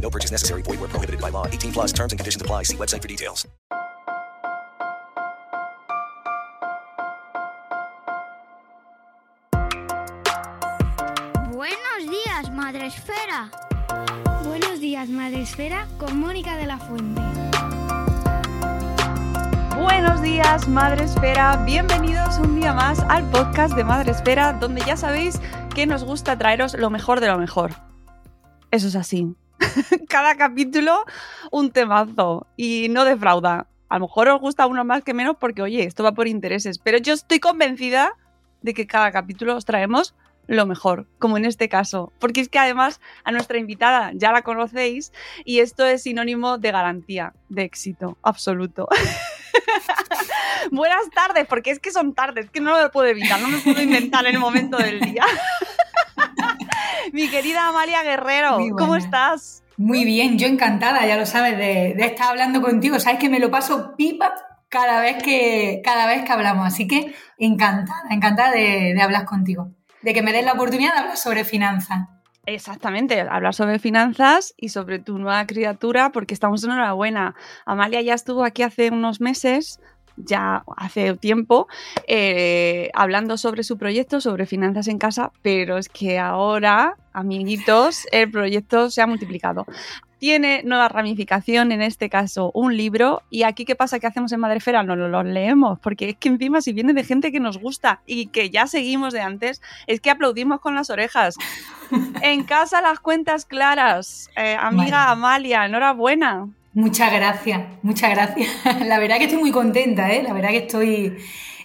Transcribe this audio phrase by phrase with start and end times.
[0.00, 0.62] No purchase necessary.
[0.62, 1.46] Void where prohibited by law.
[1.46, 2.64] 18 plus terms and conditions apply.
[2.64, 3.46] See website for details.
[11.52, 13.50] Buenos días, Madre Esfera.
[14.44, 17.22] Buenos días, Madre Esfera, con Mónica de la Fuente.
[19.76, 21.56] Buenos días, Madre Esfera.
[21.64, 25.40] Bienvenidos un día más al podcast de Madre Esfera, donde ya sabéis
[25.74, 27.72] que nos gusta traeros lo mejor de lo mejor.
[28.70, 29.34] Eso es así.
[30.08, 31.04] Cada capítulo
[31.50, 33.66] un temazo y no defrauda.
[33.88, 36.78] A lo mejor os gusta uno más que menos porque, oye, esto va por intereses,
[36.78, 38.14] pero yo estoy convencida
[38.62, 40.14] de que cada capítulo os traemos
[40.46, 44.42] lo mejor, como en este caso, porque es que además a nuestra invitada ya la
[44.42, 45.12] conocéis
[45.44, 48.88] y esto es sinónimo de garantía, de éxito absoluto.
[50.70, 53.80] Buenas tardes, porque es que son tardes, que no lo puedo evitar, no me puedo
[53.80, 55.24] inventar en el momento del día.
[57.12, 59.63] Mi querida Amalia Guerrero, ¿cómo estás?
[59.76, 63.00] Muy bien, yo encantada, ya lo sabes, de, de, estar hablando contigo.
[63.00, 64.34] Sabes que me lo paso pipa
[64.68, 69.70] cada vez que, cada vez que hablamos, así que encantada, encantada de, de hablar contigo,
[70.02, 72.08] de que me des la oportunidad de hablar sobre finanzas.
[72.46, 77.34] Exactamente, hablar sobre finanzas y sobre tu nueva criatura, porque estamos en enhorabuena.
[77.64, 79.80] Amalia ya estuvo aquí hace unos meses,
[80.16, 81.68] ya hace tiempo,
[82.06, 88.30] eh, hablando sobre su proyecto, sobre finanzas en casa, pero es que ahora, amiguitos, el
[88.30, 89.66] proyecto se ha multiplicado.
[90.18, 94.40] Tiene nueva ramificación, en este caso un libro, y aquí qué pasa, ¿qué hacemos en
[94.40, 94.82] Madrefera?
[94.82, 98.28] No lo, leemos, porque es que encima si viene de gente que nos gusta y
[98.28, 101.36] que ya seguimos de antes, es que aplaudimos con las orejas.
[102.22, 106.48] en casa las cuentas claras, eh, amiga Amalia, enhorabuena.
[106.74, 108.48] Muchas gracias, muchas gracias.
[108.86, 110.22] La verdad que estoy muy contenta, ¿eh?
[110.22, 111.16] La verdad que estoy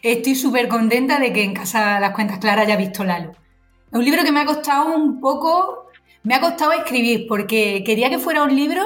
[0.03, 3.31] estoy súper contenta de que en casa las cuentas claras haya visto Lalo.
[3.31, 5.87] Es un libro que me ha costado un poco,
[6.23, 8.83] me ha costado escribir porque quería que fuera un libro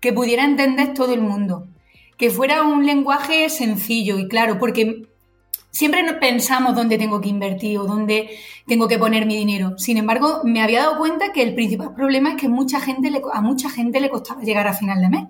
[0.00, 1.68] que pudiera entender todo el mundo,
[2.16, 5.06] que fuera un lenguaje sencillo y claro, porque
[5.70, 8.30] siempre pensamos dónde tengo que invertir o dónde
[8.66, 9.78] tengo que poner mi dinero.
[9.78, 13.22] Sin embargo, me había dado cuenta que el principal problema es que mucha gente le,
[13.32, 15.24] a mucha gente le costaba llegar a final de mes.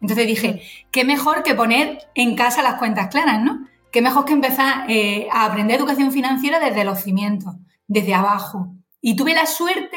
[0.00, 3.66] Entonces dije, qué mejor que poner en casa las cuentas claras, ¿no?
[3.90, 7.54] Qué mejor que empezar eh, a aprender educación financiera desde los cimientos,
[7.86, 8.74] desde abajo.
[9.00, 9.96] Y tuve la suerte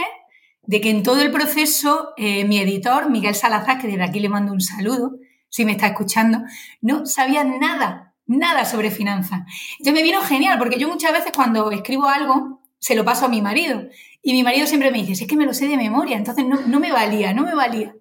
[0.63, 4.29] de que en todo el proceso eh, mi editor, Miguel Salazar, que desde aquí le
[4.29, 5.15] mando un saludo,
[5.49, 6.39] si me está escuchando,
[6.79, 9.41] no sabía nada, nada sobre finanzas.
[9.79, 13.29] Entonces me vino genial, porque yo muchas veces cuando escribo algo, se lo paso a
[13.29, 13.83] mi marido.
[14.21, 16.61] Y mi marido siempre me dice, es que me lo sé de memoria, entonces no,
[16.61, 17.93] no me valía, no me valía.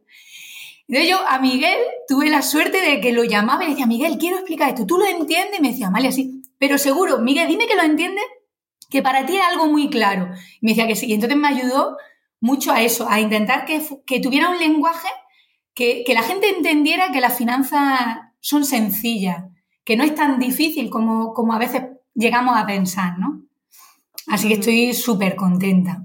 [0.91, 1.79] Entonces yo a Miguel
[2.09, 5.07] tuve la suerte de que lo llamaba y decía, Miguel, quiero explicar esto, ¿tú lo
[5.07, 5.61] entiendes?
[5.61, 8.25] Y me decía, Amalia, sí, pero seguro, Miguel, dime que lo entiendes,
[8.91, 10.35] que para ti era algo muy claro.
[10.61, 11.97] Y me decía que sí, y entonces me ayudó
[12.41, 15.07] mucho a eso, a intentar que, que tuviera un lenguaje
[15.75, 19.45] que, que, la gente entendiera que las finanzas son sencillas,
[19.85, 23.45] que no es tan difícil como, como a veces llegamos a pensar, ¿no?
[24.27, 26.05] Así que estoy súper contenta.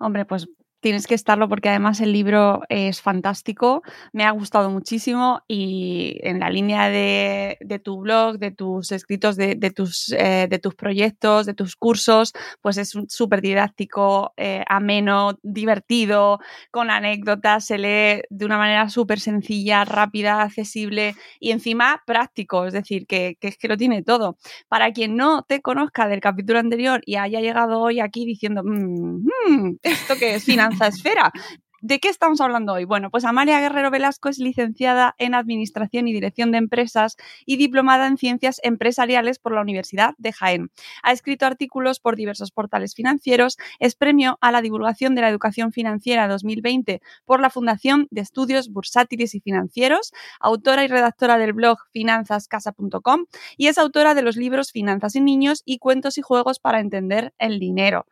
[0.00, 0.48] Hombre, pues
[0.80, 3.82] tienes que estarlo porque además el libro es fantástico,
[4.12, 9.56] me ha gustado muchísimo y en la línea de, tu blog, de tus escritos, de,
[9.74, 16.38] tus, eh, de tus proyectos, de tus cursos, pues es súper didáctico, eh, ameno, divertido,
[16.70, 22.72] con anécdotas, se lee de una manera súper sencilla, rápida, accesible y encima práctico, es
[22.72, 24.36] decir, que, es que lo tiene todo.
[24.68, 29.26] Para quien no te conozca del capítulo anterior y haya llegado hoy aquí diciendo, mm,
[29.48, 30.67] mm, ¿esto que es final?
[30.88, 31.32] esfera.
[31.80, 32.84] ¿De qué estamos hablando hoy?
[32.84, 37.16] Bueno, pues Amalia Guerrero Velasco es licenciada en Administración y Dirección de Empresas
[37.46, 40.72] y diplomada en Ciencias Empresariales por la Universidad de Jaén.
[41.04, 45.70] Ha escrito artículos por diversos portales financieros, es premio a la divulgación de la educación
[45.70, 51.78] financiera 2020 por la Fundación de Estudios Bursátiles y Financieros, autora y redactora del blog
[51.92, 53.26] finanzascasa.com
[53.56, 57.32] y es autora de los libros Finanzas y Niños y Cuentos y Juegos para Entender
[57.38, 58.04] el Dinero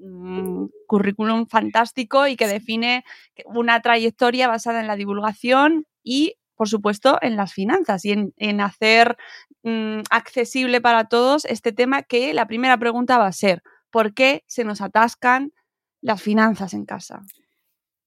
[0.00, 3.04] un currículum fantástico y que define
[3.44, 9.16] una trayectoria basada en la divulgación y, por supuesto, en las finanzas y en, hacer
[9.62, 14.44] mm, accesible para todos este tema que la primera pregunta va a ser, ¿por qué
[14.46, 15.52] se nos atascan
[16.00, 17.22] las finanzas en casa?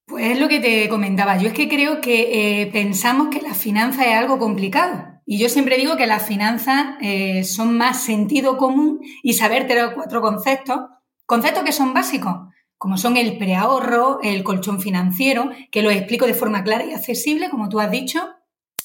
[0.06, 1.38] Pues es lo que te comentaba.
[1.38, 5.20] Yo es que creo que eh, pensamos que las finanzas es algo complicado.
[5.26, 9.84] Y yo siempre digo que las finanzas eh, son más sentido común y saber tres
[9.84, 10.80] o cuatro conceptos
[11.30, 16.34] Conceptos que son básicos, como son el preahorro, el colchón financiero, que lo explico de
[16.34, 18.20] forma clara y accesible, como tú has dicho,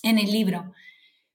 [0.03, 0.75] en el libro.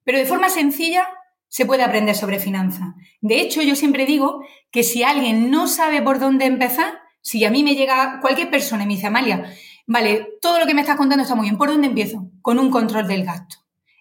[0.04, 1.08] Pero de forma sencilla
[1.48, 2.90] se puede aprender sobre finanzas.
[3.22, 7.50] De hecho, yo siempre digo que si alguien no sabe por dónde empezar, si a
[7.50, 9.52] mí me llega cualquier persona y me dice, Amalia,
[9.88, 12.30] vale, todo lo que me estás contando está muy bien, ¿por dónde empiezo?
[12.44, 13.56] Con un control del gasto.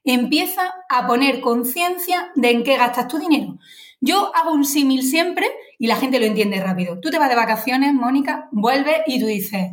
[0.05, 3.57] Empieza a poner conciencia de en qué gastas tu dinero.
[4.01, 7.01] Yo hago un símil siempre y la gente lo entiende rápido.
[7.01, 9.73] Tú te vas de vacaciones, Mónica, vuelves y tú dices,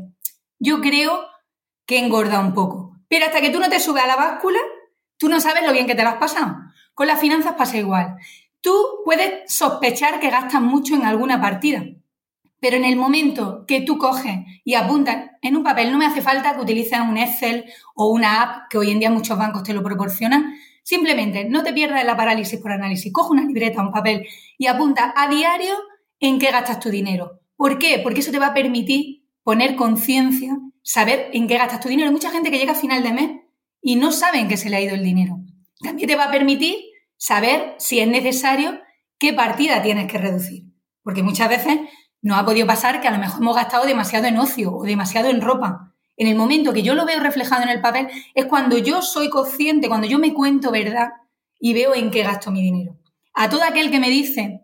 [0.60, 1.26] yo creo
[1.86, 2.98] que engorda un poco.
[3.08, 4.60] Pero hasta que tú no te subes a la báscula,
[5.18, 6.58] tú no sabes lo bien que te lo has pasado.
[6.94, 8.16] Con las finanzas pasa igual.
[8.62, 8.74] Tú
[9.04, 11.84] puedes sospechar que gastas mucho en alguna partida,
[12.60, 16.24] pero en el momento que tú coges y apuntas en un papel, no me hace
[16.24, 19.74] falta que utilices un Excel o una app, que hoy en día muchos bancos te
[19.74, 23.12] lo proporcionan, Simplemente no te pierdas la parálisis por análisis.
[23.12, 25.74] Coge una libreta, un papel y apunta a diario
[26.20, 27.42] en qué gastas tu dinero.
[27.56, 28.00] ¿Por qué?
[28.04, 32.10] Porque eso te va a permitir poner conciencia, saber en qué gastas tu dinero.
[32.10, 33.32] Hay mucha gente que llega a final de mes
[33.82, 35.40] y no sabe en qué se le ha ido el dinero.
[35.82, 36.76] También te va a permitir
[37.18, 38.80] saber si es necesario
[39.18, 40.66] qué partida tienes que reducir.
[41.02, 41.80] Porque muchas veces
[42.22, 45.30] nos ha podido pasar que a lo mejor hemos gastado demasiado en ocio o demasiado
[45.30, 45.95] en ropa.
[46.18, 49.30] En el momento que yo lo veo reflejado en el papel, es cuando yo soy
[49.30, 51.10] consciente, cuando yo me cuento verdad
[51.60, 52.98] y veo en qué gasto mi dinero.
[53.34, 54.62] A todo aquel que me dice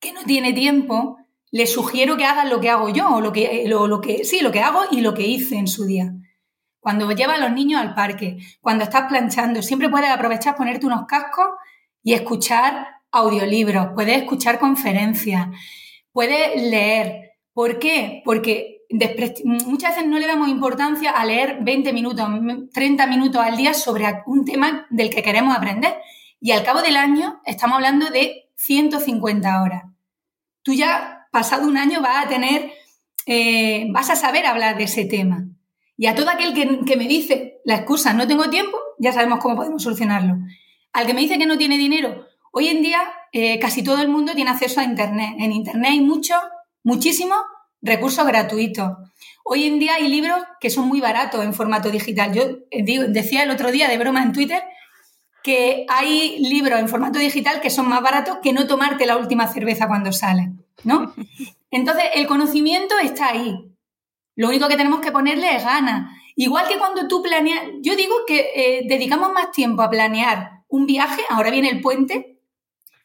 [0.00, 1.18] que no tiene tiempo,
[1.50, 3.64] le sugiero que hagan lo que hago yo, o lo que,
[4.02, 6.12] que, sí, lo que hago y lo que hice en su día.
[6.80, 11.06] Cuando llevas a los niños al parque, cuando estás planchando, siempre puedes aprovechar ponerte unos
[11.06, 11.46] cascos
[12.02, 15.48] y escuchar audiolibros, puedes escuchar conferencias,
[16.10, 17.32] puedes leer.
[17.52, 18.22] ¿Por qué?
[18.24, 18.81] Porque
[19.66, 22.28] muchas veces no le damos importancia a leer 20 minutos,
[22.72, 25.94] 30 minutos al día sobre un tema del que queremos aprender.
[26.40, 29.84] Y al cabo del año estamos hablando de 150 horas.
[30.62, 32.72] Tú ya, pasado un año, vas a tener,
[33.26, 35.46] eh, vas a saber hablar de ese tema.
[35.96, 39.56] Y a todo aquel que, me dice la excusa no tengo tiempo, ya sabemos cómo
[39.56, 40.36] podemos solucionarlo.
[40.92, 43.00] Al que me dice que no tiene dinero, hoy en día
[43.32, 45.36] eh, casi todo el mundo tiene acceso a Internet.
[45.38, 46.34] En Internet hay mucho,
[46.82, 47.34] muchísimo
[47.82, 48.92] recursos gratuitos.
[49.44, 52.32] Hoy en día hay libros que son muy baratos en formato digital.
[52.32, 54.62] Yo eh, decía el otro día de broma en Twitter
[55.42, 59.48] que hay libros en formato digital que son más baratos que no tomarte la última
[59.48, 60.50] cerveza cuando sales,
[60.84, 61.12] ¿no?
[61.70, 63.56] Entonces, el conocimiento está ahí.
[64.36, 66.12] Lo único que tenemos que ponerle es ganas.
[66.36, 70.86] Igual que cuando tú planeas, yo digo que eh, dedicamos más tiempo a planear un
[70.86, 72.38] viaje, ahora viene el puente,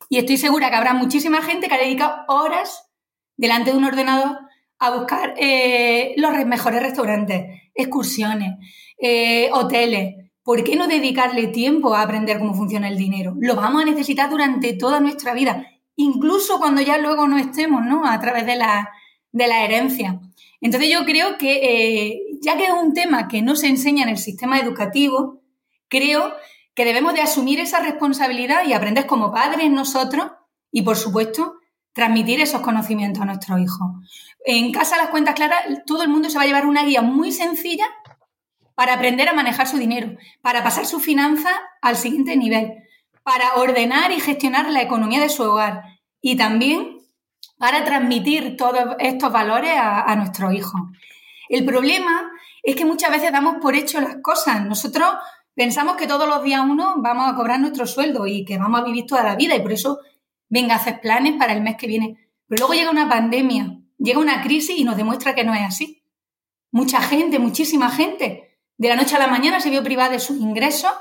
[0.10, 2.90] y estoy segura que habrá muchísima gente que ha dedicado horas
[3.36, 4.38] delante de un ordenador
[4.80, 8.56] a buscar eh, los mejores restaurantes, excursiones,
[8.98, 10.16] eh, hoteles.
[10.44, 13.36] ¿Por qué no dedicarle tiempo a aprender cómo funciona el dinero?
[13.40, 18.06] Lo vamos a necesitar durante toda nuestra vida, incluso cuando ya luego no estemos, ¿no?
[18.06, 18.90] A través de la,
[19.32, 20.22] de la herencia.
[20.62, 24.10] Entonces yo creo que, eh, ya que es un tema que no se enseña en
[24.10, 25.42] el sistema educativo,
[25.88, 26.34] creo
[26.74, 30.28] que debemos de asumir esa responsabilidad y aprender como padres nosotros
[30.72, 31.56] y, por supuesto,
[31.94, 33.90] transmitir esos conocimientos a nuestros hijos.
[34.50, 37.34] En casa las cuentas claras, todo el mundo se va a llevar una guía muy
[37.34, 37.86] sencilla
[38.76, 41.50] para aprender a manejar su dinero, para pasar su finanza
[41.82, 42.76] al siguiente nivel,
[43.24, 45.84] para ordenar y gestionar la economía de su hogar
[46.22, 46.98] y también
[47.58, 50.80] para transmitir todos estos valores a, nuestros hijos.
[51.50, 52.32] El problema
[52.64, 54.66] es que muchas veces damos por hecho las cosas.
[54.66, 55.10] Nosotros
[55.56, 58.86] pensamos que todos los días uno vamos a cobrar nuestro sueldo y que vamos a
[58.86, 60.00] vivir toda la vida y por eso
[60.48, 62.30] venga a hacer planes para el mes que viene.
[62.48, 66.04] Pero luego llega una pandemia, llega una crisis y nos demuestra que no es así.
[66.72, 70.38] Mucha gente, muchísima gente, de la noche a la mañana se vio privada de sus
[70.38, 70.92] ingresos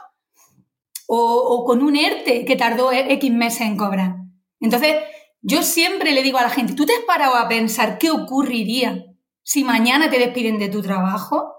[1.07, 4.17] o, o con un ERTE que tardó X meses en cobrar.
[4.61, 4.97] Entonces,
[5.43, 9.07] yo siempre le digo a la gente, ¿tú te has parado a pensar qué ocurriría
[9.43, 11.53] si mañana te despiden de tu trabajo?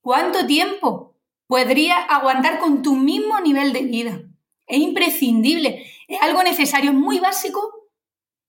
[0.00, 4.22] ¿Cuánto tiempo podrías aguantar con tu mismo nivel de vida?
[4.66, 7.90] Es imprescindible, es algo necesario, muy básico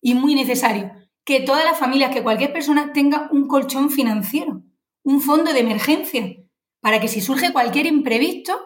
[0.01, 0.91] y muy necesario.
[1.25, 4.63] Que todas las familias, que cualquier persona tenga un colchón financiero,
[5.03, 6.37] un fondo de emergencia,
[6.79, 8.57] para que si surge cualquier imprevisto,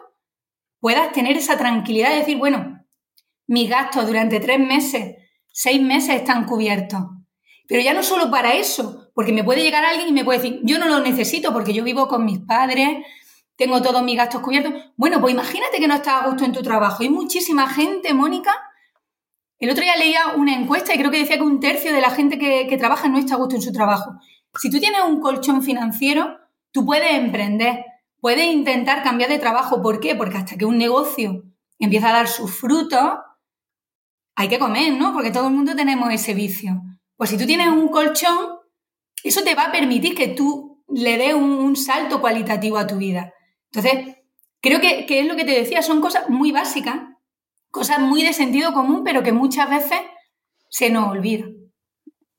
[0.78, 2.84] puedas tener esa tranquilidad de decir, bueno,
[3.46, 5.16] mis gastos durante tres meses
[5.52, 7.00] seis meses están cubiertos.
[7.66, 10.60] Pero ya no solo para eso, porque me puede llegar alguien y me puede decir,
[10.64, 13.04] yo no lo necesito porque yo vivo con mis padres,
[13.56, 14.72] tengo todos mis gastos cubiertos.
[14.96, 17.02] Bueno, pues imagínate que no estás a gusto en tu trabajo.
[17.02, 18.52] Hay muchísima gente, Mónica.
[19.60, 22.10] El otro día leía una encuesta y creo que decía que un tercio de la
[22.10, 24.12] gente que, que trabaja no está a gusto en su trabajo.
[24.58, 26.38] Si tú tienes un colchón financiero,
[26.72, 27.84] tú puedes emprender,
[28.20, 29.80] puedes intentar cambiar de trabajo.
[29.80, 30.16] ¿Por qué?
[30.16, 31.44] Porque hasta que un negocio
[31.78, 33.18] empieza a dar sus frutos,
[34.34, 35.12] hay que comer, ¿no?
[35.12, 36.80] Porque todo el mundo tenemos ese vicio.
[37.16, 38.58] Pues si tú tienes un colchón,
[39.22, 43.32] eso te va a permitir que tú le des un, salto cualitativo a tu vida.
[43.70, 44.16] Entonces,
[44.60, 47.00] creo que, es lo que te decía, son cosas muy básicas,
[47.70, 49.98] cosas muy de sentido común, pero que muchas veces
[50.68, 51.46] se nos olvida.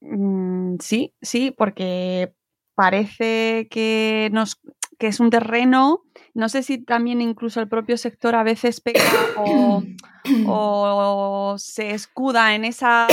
[0.01, 2.33] Mm, sí, sí, porque
[2.75, 4.59] parece que, nos,
[4.97, 9.01] que es un terreno no sé si también incluso el propio sector a veces peca
[9.37, 9.83] o,
[11.57, 13.07] se escuda en esa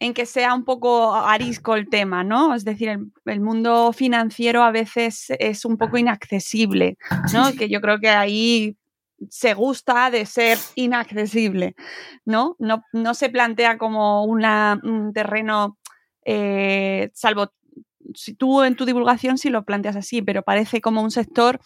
[0.00, 2.54] en que sea un poco arisco el tema, ¿no?
[2.54, 6.96] Es decir, el, mundo financiero a veces es un poco inaccesible,
[7.32, 7.52] ¿no?
[7.52, 8.76] Que yo creo que ahí
[9.30, 11.74] se gusta de ser inaccesible,
[12.24, 12.56] ¿no?
[12.58, 15.78] No, no se plantea como un terreno,
[16.24, 17.52] eh, salvo
[18.14, 21.60] si tú en tu divulgación sí lo planteas así, pero parece como un sector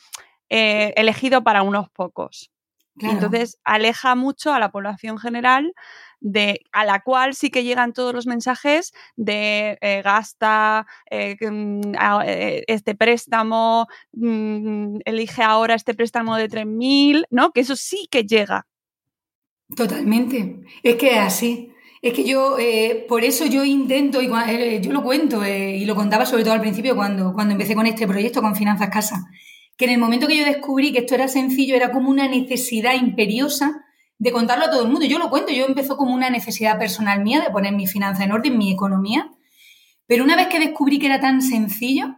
[0.49, 2.51] eh, elegido para unos pocos.
[2.99, 5.73] Entonces aleja mucho a la población general
[6.21, 11.95] de a la cual sí que llegan todos los mensajes de eh, gasta eh, mm,
[12.67, 17.53] este préstamo, mm, elige ahora este préstamo de 3.000, ¿no?
[17.53, 18.67] Que eso sí que llega.
[19.75, 20.61] Totalmente.
[20.83, 21.73] Es que es así.
[22.03, 25.85] Es que yo, eh, por eso yo intento, y eh, yo lo cuento, eh, y
[25.85, 29.27] lo contaba sobre todo al principio cuando, cuando empecé con este proyecto, con Finanzas Casa,
[29.81, 32.93] que en el momento que yo descubrí que esto era sencillo, era como una necesidad
[32.93, 33.83] imperiosa
[34.19, 35.07] de contarlo a todo el mundo.
[35.07, 38.33] Yo lo cuento, yo empezó como una necesidad personal mía de poner mi finanza en
[38.33, 39.31] orden, mi economía,
[40.07, 42.15] pero una vez que descubrí que era tan sencillo,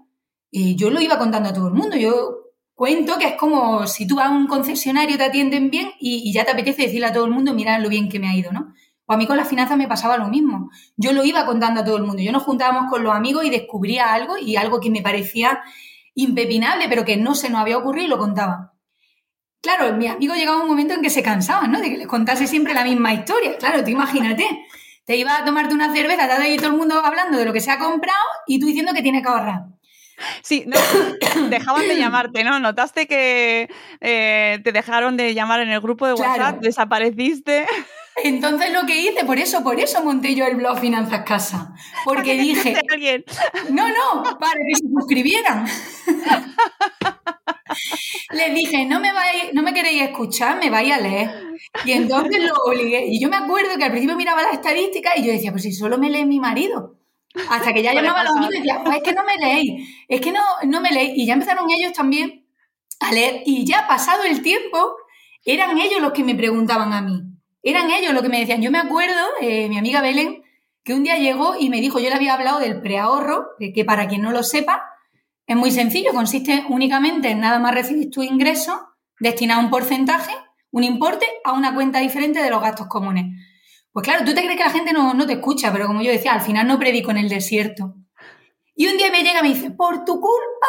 [0.51, 1.97] yo lo iba contando a todo el mundo.
[1.97, 2.35] Yo
[2.75, 6.45] cuento que es como si tú vas a un concesionario, te atienden bien y, ya
[6.45, 8.75] te apetece decirle a todo el mundo, mira lo bien que me ha ido, ¿no?
[9.07, 10.71] a mí con las finanzas me pasaba lo mismo.
[10.97, 12.23] Yo lo iba contando a todo el mundo.
[12.23, 15.61] Yo nos juntábamos con los amigos y descubría algo y algo que me parecía
[16.15, 18.73] impepinable, pero que no se nos había ocurrido y lo contaba.
[19.61, 21.81] Claro, mi amigo llegaba un momento en que se cansaban, ¿no?
[21.81, 23.57] De que les contase siempre la misma historia.
[23.59, 24.45] Claro, tú imagínate.
[25.05, 27.61] Te iba a tomarte una cerveza, te ahí todo el mundo hablando de lo que
[27.61, 29.67] se ha comprado y tú diciendo que tiene que ahorrar.
[30.43, 30.77] Sí, no,
[31.49, 32.59] dejaban de llamarte, ¿no?
[32.61, 33.69] Notaste que
[34.01, 37.67] eh, te dejaron de llamar en el grupo de WhatsApp, desapareciste.
[38.17, 41.75] Entonces lo que hice, por eso, por eso monté yo el blog Finanzas Casa.
[42.05, 42.75] Porque dije.
[43.71, 45.67] No, no, para que se suscribieran.
[48.33, 51.31] Les dije, no me vais, no me queréis escuchar, me vais a leer.
[51.85, 53.07] Y entonces lo obligué.
[53.09, 55.73] Y yo me acuerdo que al principio miraba las estadísticas y yo decía, pues si
[55.73, 56.99] solo me lee mi marido.
[57.49, 59.89] Hasta que ya llamaba a los amigos y decía, pues es que no me leéis,
[60.07, 61.13] es que no, no me leéis.
[61.17, 62.47] Y ya empezaron ellos también
[63.01, 63.43] a leer.
[63.47, 64.97] Y ya pasado el tiempo,
[65.45, 67.32] eran ellos los que me preguntaban a mí
[67.63, 68.63] eran ellos los que me decían.
[68.63, 70.43] Yo me acuerdo, eh, mi amiga Belén,
[70.85, 74.09] que un día llegó y me dijo, yo le había hablado del preahorro, que para
[74.09, 74.83] quien no lo sepa,
[75.47, 78.89] es muy sencillo, consiste únicamente en nada más recibir tu ingreso,
[79.21, 80.33] destinar un porcentaje,
[80.71, 83.27] un importe, a una cuenta diferente de los gastos comunes.
[83.93, 86.11] Pues claro, tú te crees que la gente no, no te escucha, pero como yo
[86.11, 87.95] decía, al final no predico en el desierto.
[88.75, 90.67] Y un día me llega y me dice, por tu culpa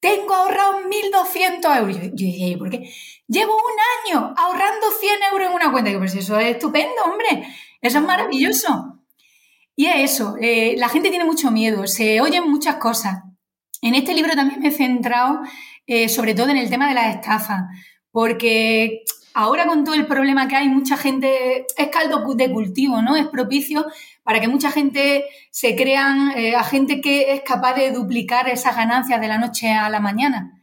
[0.00, 1.96] tengo ahorrado 1.200 euros.
[1.96, 2.90] Yo, yo decía, ¿por qué?
[3.32, 5.90] Llevo un año ahorrando 100 euros en una cuenta.
[5.90, 7.48] Y yo, pues eso es estupendo, hombre.
[7.80, 8.98] Eso es maravilloso.
[9.74, 13.22] Y es eso, eh, la gente tiene mucho miedo, se oyen muchas cosas.
[13.80, 15.40] En este libro también me he centrado
[15.86, 17.62] eh, sobre todo en el tema de las estafas,
[18.10, 19.02] porque
[19.34, 23.16] ahora con todo el problema que hay, mucha gente, es caldo de cultivo, ¿no?
[23.16, 23.86] Es propicio
[24.22, 28.76] para que mucha gente se crean eh, a gente que es capaz de duplicar esas
[28.76, 30.61] ganancias de la noche a la mañana.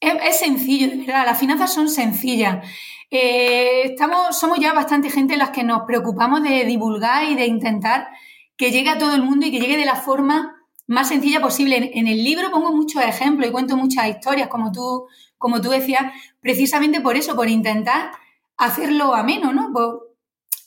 [0.00, 2.64] Es, sencillo, de verdad, las finanzas son sencillas.
[3.10, 8.08] Eh, estamos, somos ya bastante gente las que nos preocupamos de divulgar y de intentar
[8.56, 11.90] que llegue a todo el mundo y que llegue de la forma más sencilla posible.
[11.94, 16.12] En, el libro pongo muchos ejemplos y cuento muchas historias, como tú, como tú decías,
[16.40, 18.12] precisamente por eso, por intentar
[18.56, 19.72] hacerlo ameno, ¿no?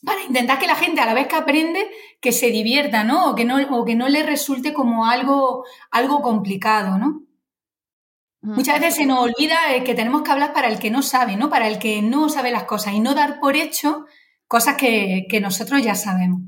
[0.04, 3.30] para intentar que la gente a la vez que aprende, que se divierta, ¿no?
[3.30, 7.22] O que no, o que no le resulte como algo, algo complicado, ¿no?
[8.42, 11.36] Muchas veces se nos olvida eh, que tenemos que hablar para el que no sabe,
[11.36, 11.50] ¿no?
[11.50, 14.06] Para el que no sabe las cosas y no dar por hecho
[14.48, 16.42] cosas que, que nosotros ya sabemos.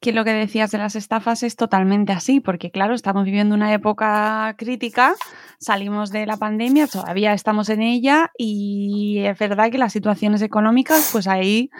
[0.00, 3.72] Que lo que decías de las estafas es totalmente así, porque claro, estamos viviendo una
[3.72, 5.14] época crítica,
[5.60, 11.10] salimos de la pandemia, todavía estamos en ella y es verdad que las situaciones económicas,
[11.12, 11.70] pues ahí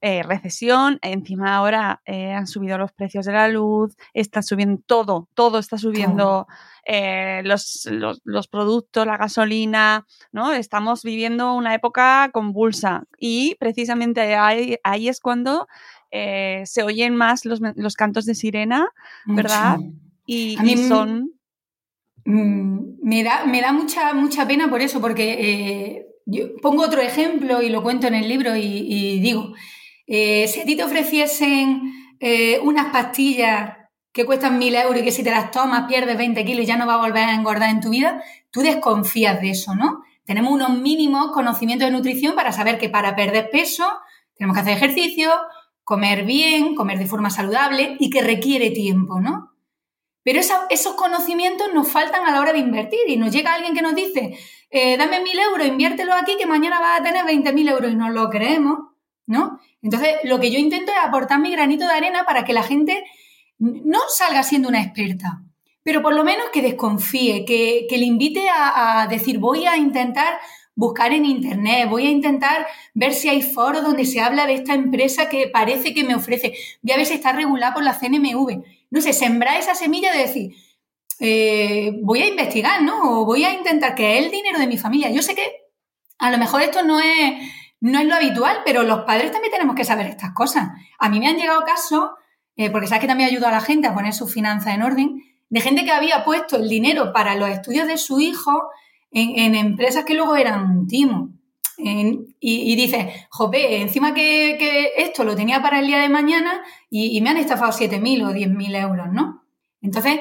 [0.00, 5.28] eh, recesión, encima ahora eh, han subido los precios de la luz, está subiendo todo,
[5.34, 6.46] todo está subiendo
[6.86, 7.88] eh, los,
[8.22, 10.52] los, productos, la gasolina, ¿no?
[10.52, 15.66] Estamos viviendo una época convulsa y precisamente ahí, ahí es cuando
[16.12, 18.88] se oyen más los, los, cantos de sirena,
[19.26, 19.78] ¿verdad?
[20.24, 20.56] Y,
[20.88, 21.32] son...
[22.24, 27.62] Mm, me da, me da mucha, mucha pena por eso, porque yo pongo otro ejemplo
[27.62, 29.54] y lo cuento en el libro y digo,
[30.08, 33.76] eh, si a ti te ofreciesen eh, unas pastillas
[34.10, 36.76] que cuestan mil euros y que si te las tomas pierdes 20 kilos y ya
[36.76, 40.02] no va a volver a engordar en tu vida, tú desconfías de eso, ¿no?
[40.24, 43.86] Tenemos unos mínimos conocimientos de nutrición para saber que para perder peso
[44.34, 45.30] tenemos que hacer ejercicio,
[45.84, 49.52] comer bien, comer de forma saludable y que requiere tiempo, ¿no?
[50.22, 53.82] Pero esos conocimientos nos faltan a la hora de invertir y nos llega alguien que
[53.82, 54.38] nos dice,
[54.70, 58.10] eh, dame mil euros, inviértelo aquí que mañana vas a tener 20.000 euros y no
[58.10, 58.80] lo creemos,
[59.28, 59.60] ¿no?
[59.82, 63.04] Entonces, lo que yo intento es aportar mi granito de arena para que la gente
[63.58, 65.42] no salga siendo una experta,
[65.82, 70.38] pero por lo menos que desconfíe, que, le invite a, decir, voy a intentar
[70.74, 74.74] buscar en internet, voy a intentar ver si hay foros donde se habla de esta
[74.74, 78.62] empresa que parece que me ofrece, voy a ver si está regulada por la CNMV.
[78.90, 80.54] No sé, sembrar esa semilla de decir,
[81.20, 83.20] eh, voy a investigar, ¿no?
[83.20, 85.10] O voy a intentar que el dinero de mi familia.
[85.10, 85.50] Yo sé que
[86.18, 87.34] a lo mejor esto no es
[87.80, 90.70] no es lo habitual, pero los padres también tenemos que saber estas cosas.
[90.98, 92.10] A mí me han llegado casos,
[92.56, 95.22] eh, porque sabes que también ayuda a la gente a poner sus finanzas en orden,
[95.48, 98.68] de gente que había puesto el dinero para los estudios de su hijo
[99.10, 101.30] en, empresas que luego eran timo.
[101.78, 107.20] y, y dice, jope, encima que, esto lo tenía para el día de mañana y,
[107.20, 109.44] me han estafado 7.000 o 10.000 euros, ¿no?
[109.80, 110.20] Entonces,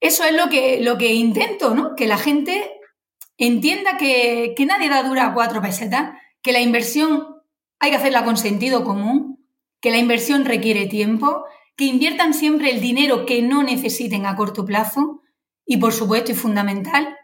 [0.00, 1.96] eso es lo que, lo que intento, ¿no?
[1.96, 2.70] Que la gente
[3.38, 6.12] entienda que, que nadie da dura cuatro pesetas,
[6.46, 7.42] que la inversión
[7.80, 9.44] hay que hacerla con sentido común,
[9.80, 14.64] que la inversión requiere tiempo, que inviertan siempre el dinero que no necesiten a corto
[14.64, 15.22] plazo
[15.66, 17.16] y, por supuesto, y fundamental,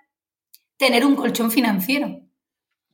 [0.76, 2.18] tener un colchón financiero.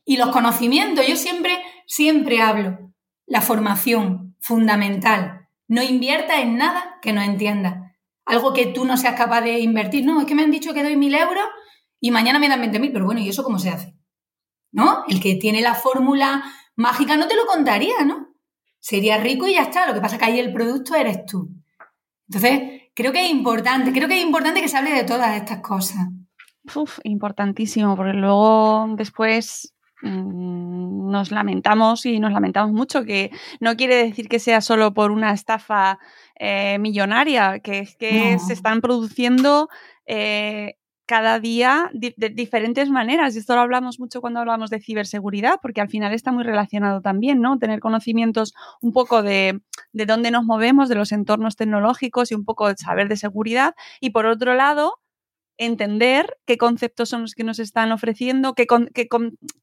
[0.05, 2.93] Y los conocimientos, yo siempre, siempre hablo,
[3.25, 5.47] la formación, fundamental.
[5.67, 7.95] No invierta en nada que no entienda.
[8.23, 10.05] Algo que tú no seas capaz de invertir.
[10.05, 11.45] No, es que me han dicho que doy mil euros
[11.99, 13.98] y mañana me dan 20.000, pero bueno, ¿y eso cómo se hace?
[14.71, 15.03] ¿No?
[15.07, 16.43] El que tiene la fórmula
[16.75, 18.27] mágica no te lo contaría, ¿no?
[18.79, 19.87] Sería rico y ya está.
[19.87, 21.49] Lo que pasa es que ahí el producto eres tú.
[22.27, 25.59] Entonces, creo que es importante, creo que es importante que se hable de todas estas
[25.59, 26.07] cosas.
[26.75, 33.95] Uf, importantísimo, porque luego después mm, nos lamentamos y nos lamentamos mucho, que no quiere
[33.95, 35.97] decir que sea solo por una estafa
[36.35, 39.69] eh, millonaria, que es que se están produciendo
[40.05, 40.78] eh,
[41.09, 43.35] cada día de diferentes maneras.
[43.35, 47.01] Y esto lo hablamos mucho cuando hablamos de ciberseguridad, porque al final está muy relacionado
[47.01, 47.57] también, ¿no?
[47.57, 49.59] Tener conocimientos un poco de,
[49.91, 53.73] de dónde nos movemos, de los entornos tecnológicos y un poco de saber de seguridad.
[53.99, 54.99] Y por otro lado,
[55.57, 59.07] entender qué conceptos son los que nos están ofreciendo, qué, qué,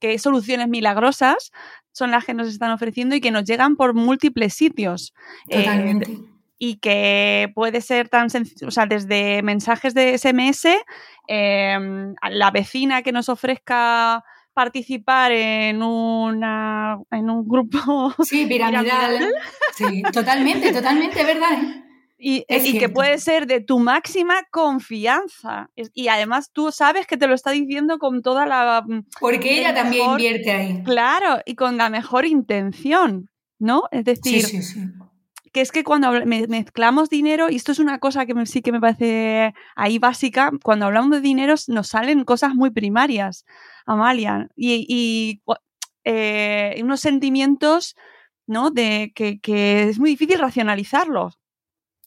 [0.01, 1.53] qué, soluciones milagrosas
[1.93, 5.15] son las que nos están ofreciendo y que nos llegan por múltiples sitios.
[5.49, 10.69] Eh, Totalmente y que puede ser tan sencillo, o sea, desde mensajes de SMS,
[11.29, 19.35] em, la vecina que nos ofrezca participar en una en un grupo sí, piramidal.
[19.75, 21.53] Sí, totalmente, totalmente, ¿verdad?
[21.53, 21.83] ¿eh?
[22.19, 25.69] Y, y, que puede ser de tu máxima confianza.
[25.93, 28.83] Y además tú sabes que te lo está diciendo con toda la...
[28.87, 30.83] Mm, Porque ella también invierte ahí.
[30.83, 33.83] Claro, y con la mejor intención, ¿no?
[33.91, 34.81] Es decir, sí, sí, sí
[35.57, 38.79] que es que cuando mezclamos dinero, y esto es una cosa que sí que me
[38.79, 43.47] parece ahí básica, cuando hablamos de dinero nos salen cosas muy primarias,
[43.87, 44.51] Amalia.
[44.55, 45.41] Y,
[46.05, 47.97] eh, unos sentimientos,
[48.47, 48.71] ¿no?
[48.71, 51.39] De que, que es muy difícil racionalizarlos.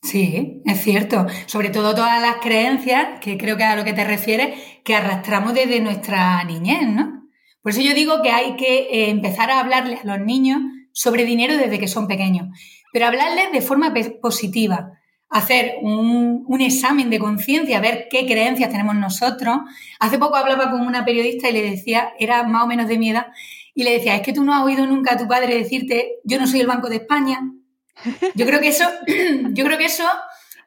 [0.04, 1.26] Sí, es cierto.
[1.48, 5.56] Sobre todo todas las creencias, que creo que a lo que te refieres, que arrastramos
[5.56, 7.24] desde nuestra niñez, ¿no?
[7.64, 10.62] Por eso yo digo que hay que eh, empezar a hablarles a los niños
[10.94, 12.48] sobre dinero desde que son pequeños,
[12.92, 14.94] pero hablarles de forma positiva,
[15.30, 19.60] hacer un, un examen de conciencia, ver qué creencias tenemos nosotros.
[20.00, 23.12] Hace poco hablaba con una periodista y le decía, era más o menos de mi
[23.12, 23.28] edad,
[23.76, 26.40] y le decía, es que tú no has oído nunca a tu padre decirte, yo
[26.40, 27.40] no soy el Banco de España,
[28.36, 28.86] yo creo que eso,
[29.52, 30.06] yo creo que eso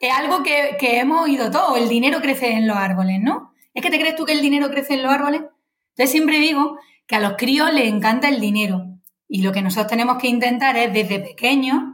[0.01, 1.77] es algo que, hemos oído todo.
[1.77, 3.53] El dinero crece en los árboles, ¿no?
[3.73, 5.43] ¿Es que te crees tú que el dinero crece en los árboles?
[5.91, 8.87] Entonces siempre digo que a los críos les encanta el dinero.
[9.29, 11.92] Y lo que nosotros tenemos que intentar es desde pequeños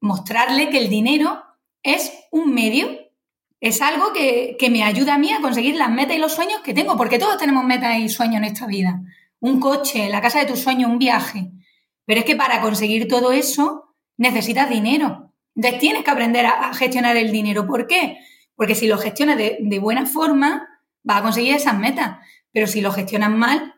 [0.00, 1.42] mostrarle que el dinero
[1.82, 2.88] es un medio,
[3.60, 6.60] es algo que, que, me ayuda a mí a conseguir las metas y los sueños
[6.60, 9.02] que tengo, porque todos tenemos metas y sueños en esta vida.
[9.38, 11.50] Un coche, la casa de tus sueños, un viaje.
[12.06, 15.32] Pero es que para conseguir todo eso necesitas dinero.
[15.54, 17.66] Entonces tienes que aprender a, gestionar el dinero.
[17.66, 18.18] ¿Por qué?
[18.54, 20.68] Porque si lo gestionas de, buena forma,
[21.02, 22.18] vas a conseguir esas metas.
[22.52, 23.74] Pero si lo gestionas mal,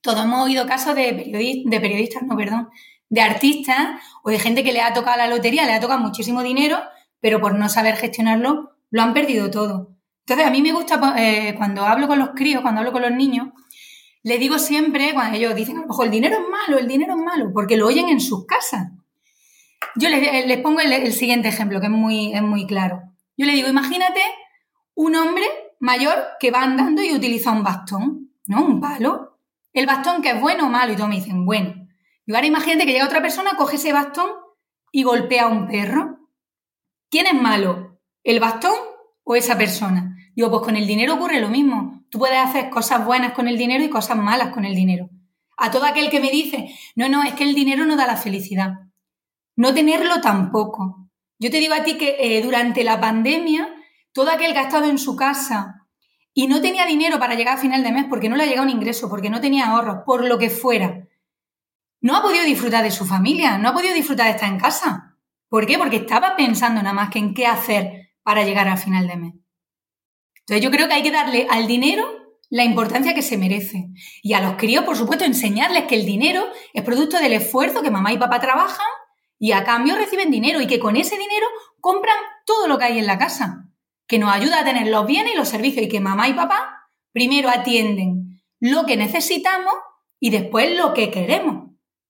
[0.00, 2.68] todos hemos oído casos de, de periodistas, no, perdón,
[3.08, 6.42] de artistas o de gente que le ha tocado la lotería, le ha tocado muchísimo
[6.42, 6.80] dinero,
[7.20, 9.96] pero por no saber gestionarlo, lo han perdido todo.
[10.20, 13.12] Entonces, a mí me gusta, eh, cuando hablo con los críos, cuando hablo con los
[13.12, 13.48] niños,
[14.24, 17.52] les digo siempre, cuando ellos dicen, ojo, el dinero es malo, el dinero es malo,
[17.54, 18.88] porque lo oyen en sus casas.
[19.94, 23.02] Yo les, pongo el, siguiente ejemplo, que es muy, es muy claro.
[23.36, 24.20] Yo le digo, imagínate
[24.94, 25.44] un hombre
[25.78, 28.64] mayor que va andando y utiliza un bastón, ¿no?
[28.64, 29.38] Un palo.
[29.72, 31.85] El bastón que es bueno o malo, y todos me dicen, bueno.
[32.26, 34.30] Y ahora imagínate que llega otra persona, coge ese bastón
[34.92, 36.18] y golpea a un perro.
[37.10, 38.00] ¿Quién es malo?
[38.24, 38.74] ¿El bastón
[39.24, 40.16] o esa persona?
[40.34, 42.04] Digo, pues con el dinero ocurre lo mismo.
[42.10, 45.08] Tú puedes hacer cosas buenas con el dinero y cosas malas con el dinero.
[45.56, 48.16] A todo aquel que me dice, no, no, es que el dinero no da la
[48.16, 48.74] felicidad
[49.56, 51.08] no tenerlo tampoco.
[51.38, 53.74] Yo te digo a ti que eh, durante la pandemia,
[54.12, 55.86] todo aquel que ha estado en su casa
[56.32, 58.66] y no tenía dinero para llegar a final de mes porque no le ha llegado
[58.66, 61.08] un ingreso, porque no tenía ahorros, por lo que fuera,
[62.06, 65.16] no ha podido disfrutar de su familia, no ha podido disfrutar de estar en casa.
[65.48, 65.76] ¿Por qué?
[65.76, 69.34] Porque estaba pensando nada más que en qué hacer para llegar a final de mes.
[70.36, 72.06] Entonces yo creo que hay que darle al dinero
[72.48, 73.88] la importancia que se merece.
[74.22, 77.90] Y a los críos, por supuesto, enseñarles que el dinero es producto del esfuerzo que
[77.90, 78.86] mamá y papá trabajan
[79.36, 81.48] y a cambio reciben dinero y que con ese dinero
[81.80, 83.68] compran todo lo que hay en la casa,
[84.06, 86.88] que nos ayuda a tener los bienes y los servicios y que mamá y papá
[87.10, 89.74] primero atienden lo que necesitamos
[90.20, 91.66] y después lo que queremos.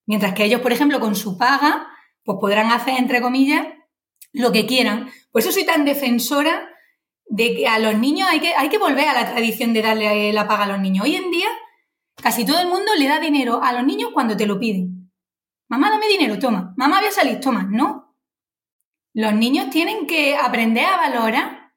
[0.07, 1.89] Mientras que ellos, por ejemplo, con su paga,
[2.25, 3.67] pues podrán hacer, entre comillas,
[4.33, 5.11] lo que quieran.
[5.31, 6.71] Por eso soy tan defensora
[7.27, 10.33] de que a los niños hay que, hay que volver a la tradición de darle
[10.33, 11.05] la paga a los niños.
[11.05, 11.49] Hoy en día,
[12.15, 15.11] casi todo el mundo le da dinero a los niños cuando te lo piden.
[15.69, 16.75] Mamá, dame dinero, toma.
[16.77, 17.67] Mamá, voy a salir, toma.
[17.69, 18.15] No.
[19.13, 21.73] Los niños tienen que aprender a valorar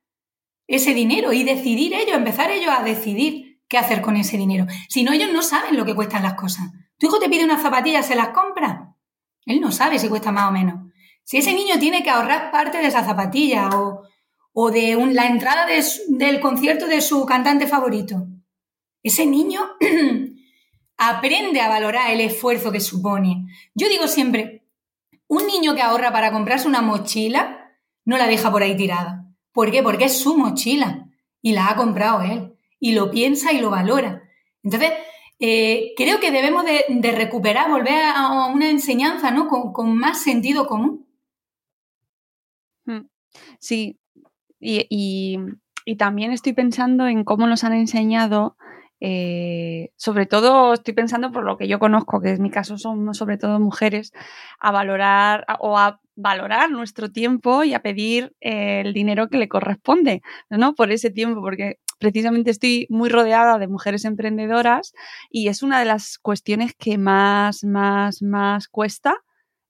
[0.68, 4.68] ese dinero y decidir ellos, empezar ellos a decidir qué hacer con ese dinero.
[4.88, 6.66] Si no, ellos no saben lo que cuestan las cosas.
[7.00, 8.94] Tu hijo te pide una zapatilla, ¿se las compra?
[9.46, 10.92] Él no sabe si cuesta más o menos.
[11.24, 13.70] Si ese niño tiene que ahorrar parte de esa zapatilla
[14.54, 18.28] o, de la entrada del concierto de su cantante favorito,
[19.02, 19.62] ese niño
[20.98, 23.46] aprende a valorar el esfuerzo que supone.
[23.74, 24.68] Yo digo siempre,
[25.28, 29.26] un niño que ahorra para comprarse una mochila no la deja por ahí tirada.
[29.54, 29.82] ¿Por qué?
[29.82, 31.08] Porque es su mochila
[31.42, 34.24] y la ha comprado él y lo piensa y lo valora.
[34.64, 34.92] Entonces,
[35.40, 39.48] eh, creo que debemos de, recuperar, volver a una enseñanza ¿no?
[39.48, 41.08] con, más sentido común.
[42.86, 43.08] Hmm.
[43.60, 44.00] Sí,
[44.60, 44.88] y,
[45.86, 48.56] y, también estoy pensando en cómo nos han enseñado
[49.02, 53.14] eh, sobre todo estoy pensando por lo que yo conozco, que en mi caso son
[53.14, 54.12] sobre todo mujeres,
[54.60, 59.48] a valorar o a valorar nuestro tiempo y a pedir eh, el dinero que le
[59.48, 60.76] corresponde, ¿no?
[60.76, 64.94] Por ese tiempo, porque precisamente estoy muy rodeada de mujeres emprendedoras
[65.30, 69.18] y es una de las cuestiones que más, más, más cuesta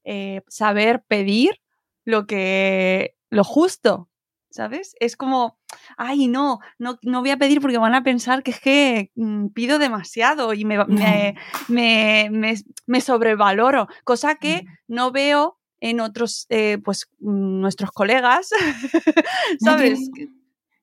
[0.03, 1.59] eh, saber pedir
[2.05, 4.09] lo que, lo justo,
[4.49, 4.95] ¿sabes?
[4.99, 5.59] Es como,
[5.97, 9.47] ay, no, no, no voy a pedir porque van a pensar que es que mm,
[9.47, 10.77] pido demasiado y me,
[11.67, 12.55] me,
[12.87, 18.49] me, sobrevaloro, cosa que no veo en otros, eh, pues, mm, nuestros colegas,
[19.59, 20.09] ¿sabes?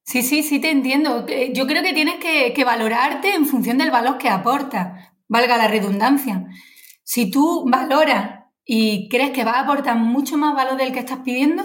[0.07, 1.27] Sí, sí, sí, te entiendo.
[1.53, 6.47] Yo creo que tienes que, valorarte en función del valor que aporta, valga la redundancia.
[7.03, 11.19] Si tú valoras y crees que va a aportar mucho más valor del que estás
[11.25, 11.65] pidiendo,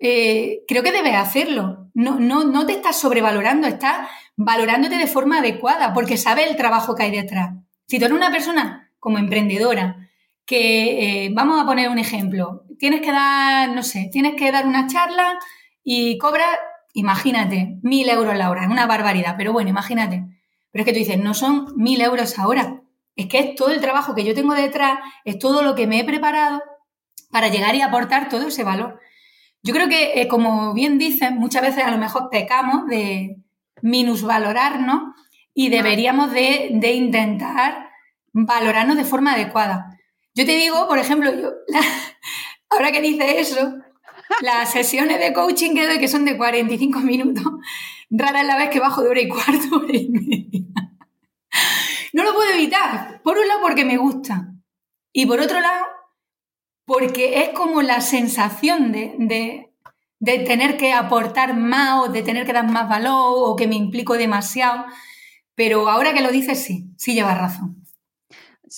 [0.00, 1.90] eh, creo que debes hacerlo.
[1.94, 6.96] No, no, no te estás sobrevalorando, estás valorándote de forma adecuada porque sabes el trabajo
[6.96, 7.54] que hay detrás.
[7.86, 10.10] Si tú eres una persona como emprendedora,
[10.44, 14.66] que eh, vamos a poner un ejemplo, tienes que dar, no sé, tienes que dar
[14.66, 15.38] una charla
[15.84, 16.48] y cobras,
[16.92, 20.24] imagínate, mil euros la hora, es una barbaridad, pero bueno, imagínate.
[20.70, 22.82] Pero es que tú dices, no son mil euros ahora,
[23.16, 26.00] es que es todo el trabajo que yo tengo detrás, es todo lo que me
[26.00, 26.62] he preparado
[27.30, 29.00] para llegar y aportar todo ese valor.
[29.62, 33.36] Yo creo que, eh, como bien dices, muchas veces a lo mejor pecamos de
[33.82, 35.14] minusvalorarnos
[35.54, 37.90] y deberíamos de, de intentar
[38.32, 39.98] valorarnos de forma adecuada.
[40.34, 41.50] Yo te digo, por ejemplo, yo,
[42.70, 43.74] ahora que dices eso,
[44.42, 47.44] las sesiones de coaching que doy, que son de 45 minutos,
[48.10, 50.60] rara es la vez que bajo de hora y cuarto, hora y media.
[52.12, 53.22] No lo puedo evitar.
[53.22, 54.52] Por un lado, porque me gusta.
[55.12, 55.86] Y por otro lado,
[56.84, 59.72] porque es como la sensación de, de,
[60.18, 63.76] de tener que aportar más o de tener que dar más valor o que me
[63.76, 64.84] implico demasiado.
[65.54, 67.79] Pero ahora que lo dices, sí, sí llevas razón.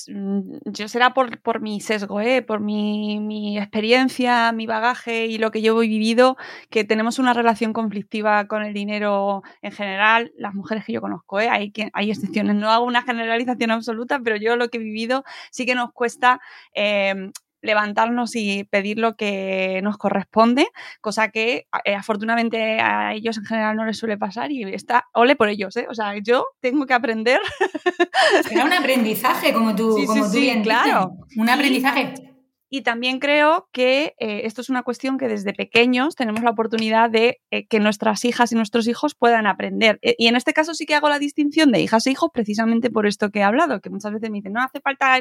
[0.09, 2.43] Mm, yo será por, por mi sesgo, ¿eh?
[2.43, 6.37] por mi, mi, experiencia, mi bagaje y lo que yo he vivido,
[6.71, 11.41] que tenemos una relación conflictiva con el dinero en general, las mujeres que yo conozco,
[11.41, 11.49] ¿eh?
[11.51, 15.67] hay, hay excepciones, no hago una generalización absoluta, pero yo lo que he vivido sí
[15.67, 16.41] que nos cuesta
[16.75, 17.31] eh,
[17.62, 20.66] levantarnos y pedir lo que nos corresponde,
[21.01, 25.37] cosa que eh, afortunadamente a ellos en general no les suele pasar y está, ole
[25.37, 25.87] por ellos, ¿eh?
[25.88, 27.40] O sea, yo tengo que aprender.
[28.48, 31.12] Será un aprendizaje, como tú, como tú bien claro.
[31.37, 32.32] Un aprendizaje.
[32.75, 37.11] Y también creo que eh, esto es una cuestión que desde pequeños tenemos la oportunidad
[37.11, 39.99] de eh, que nuestras hijas y nuestros hijos puedan aprender.
[40.01, 42.89] E, y en este caso sí que hago la distinción de hijas e hijos precisamente
[42.89, 45.19] por esto que he hablado, que muchas veces me dicen, no hace falta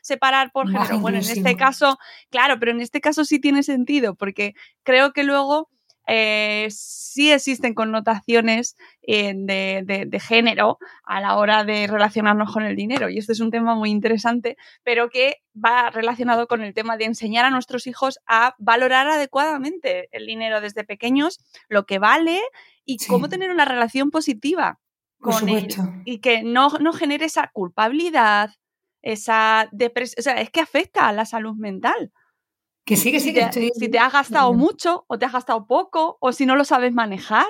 [0.00, 0.98] separar por género.
[1.00, 1.98] Bueno, en este caso,
[2.30, 5.68] claro, pero en este caso sí tiene sentido, porque creo que luego
[6.06, 13.08] eh, sí existen connotaciones eh, de, género a la hora de relacionarnos con el dinero.
[13.08, 17.06] Y este es un tema muy interesante, pero que va relacionado con el tema de
[17.06, 22.40] enseñar a nuestros hijos a valorar adecuadamente el dinero desde pequeños, lo que vale
[22.84, 24.78] y cómo tener una relación positiva
[25.18, 25.68] con él.
[26.04, 28.50] Y que no, no genere esa culpabilidad,
[29.02, 30.20] esa depresión.
[30.20, 32.12] O sea, es que afecta a la salud mental.
[32.86, 35.32] Que sí, que sí, que si te, Si te has gastado mucho o te has
[35.32, 37.46] gastado poco o si no lo sabes manejar.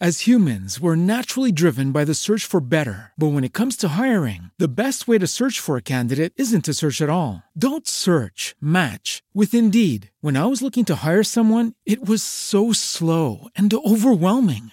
[0.00, 3.12] As humans, we're naturally driven by the search for better.
[3.16, 6.64] But when it comes to hiring, the best way to search for a candidate isn't
[6.64, 7.44] to search at all.
[7.56, 10.10] Don't search, match with Indeed.
[10.20, 14.72] When I was looking to hire someone, it was so slow and overwhelming.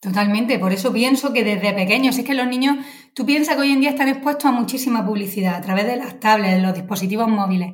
[0.00, 2.76] Totalmente, por eso pienso que desde pequeños, es que los niños,
[3.14, 6.20] tú piensas que hoy en día están expuestos a muchísima publicidad a través de las
[6.20, 7.72] tablets, de los dispositivos móviles.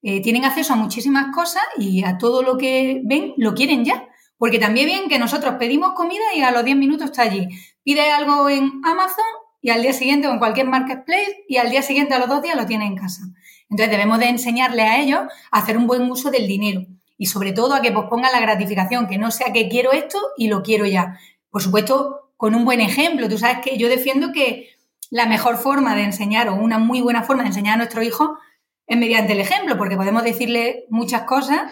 [0.00, 4.08] Eh, tienen acceso a muchísimas cosas y a todo lo que ven lo quieren ya.
[4.38, 7.48] Porque también bien que nosotros pedimos comida y a los 10 minutos está allí.
[7.82, 9.24] Pide algo en Amazon
[9.60, 12.40] y al día siguiente o en cualquier marketplace y al día siguiente a los dos
[12.40, 13.22] días lo tiene en casa.
[13.68, 16.86] Entonces debemos de enseñarle a ellos a hacer un buen uso del dinero
[17.18, 20.46] y sobre todo a que pospongan la gratificación, que no sea que quiero esto y
[20.46, 21.18] lo quiero ya,
[21.50, 23.28] por supuesto, con un buen ejemplo.
[23.28, 24.70] Tú sabes que yo defiendo que
[25.10, 28.38] la mejor forma de enseñar o una muy buena forma de enseñar a nuestro hijo
[28.86, 31.70] es mediante el ejemplo, porque podemos decirle muchas cosas,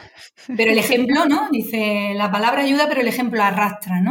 [0.54, 1.48] pero el ejemplo, ¿no?
[1.50, 4.10] Dice, la palabra ayuda, pero el ejemplo arrastra, ¿no?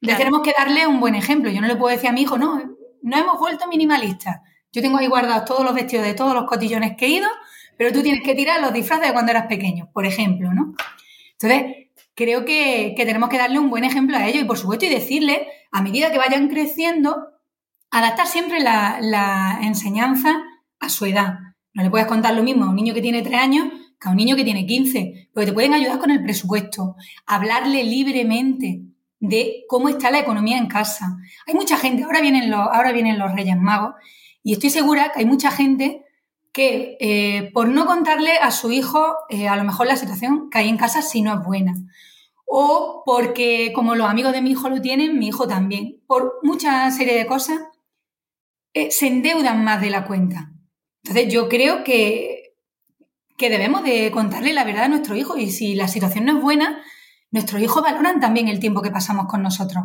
[0.00, 1.50] Entonces tenemos que darle un buen ejemplo.
[1.50, 2.62] Yo no le puedo decir a mi hijo, no,
[3.02, 4.40] no hemos vuelto minimalistas.
[4.72, 7.28] Yo tengo ahí guardados todos los vestidos de todos los cotillones que he ido,
[7.76, 10.74] pero tú tienes que tirar los disfraces de cuando eras pequeño, por ejemplo, ¿no?
[11.32, 14.88] Entonces, creo que, tenemos que darle un buen ejemplo a ellos y, por supuesto, y
[14.88, 17.16] decirle, a medida que vayan creciendo,
[17.90, 20.42] adaptar siempre la, enseñanza
[20.78, 21.38] a su edad.
[21.72, 23.68] No le puedes contar lo mismo a un niño que tiene tres años
[24.00, 26.96] que a un niño que tiene 15, porque te pueden ayudar con el presupuesto,
[27.26, 28.80] hablarle libremente
[29.18, 31.18] de cómo está la economía en casa.
[31.46, 33.94] Hay mucha gente, ahora vienen los, ahora vienen los Reyes Magos,
[34.42, 36.02] y estoy segura que hay mucha gente
[36.52, 40.58] que eh, por no contarle a su hijo eh, a lo mejor la situación que
[40.58, 41.74] hay en casa si no es buena.
[42.46, 46.00] O porque como los amigos de mi hijo lo tienen, mi hijo también.
[46.06, 47.60] Por mucha serie de cosas
[48.74, 50.52] eh, se endeudan más de la cuenta.
[51.04, 52.56] Entonces yo creo que,
[53.36, 56.42] que debemos de contarle la verdad a nuestro hijo y si la situación no es
[56.42, 56.82] buena,
[57.30, 59.84] nuestros hijos valoran también el tiempo que pasamos con nosotros.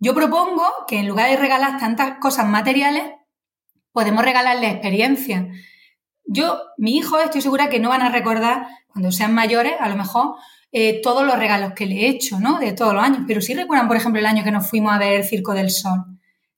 [0.00, 3.04] Yo propongo que en lugar de regalar tantas cosas materiales,
[3.92, 5.46] podemos regalarle experiencias.
[6.26, 9.96] Yo, mi hijo, estoy segura que no van a recordar, cuando sean mayores, a lo
[9.96, 10.36] mejor,
[10.72, 12.58] eh, todos los regalos que le he hecho, ¿no?
[12.58, 14.98] De todos los años, pero sí recuerdan, por ejemplo, el año que nos fuimos a
[14.98, 16.04] ver el Circo del Sol.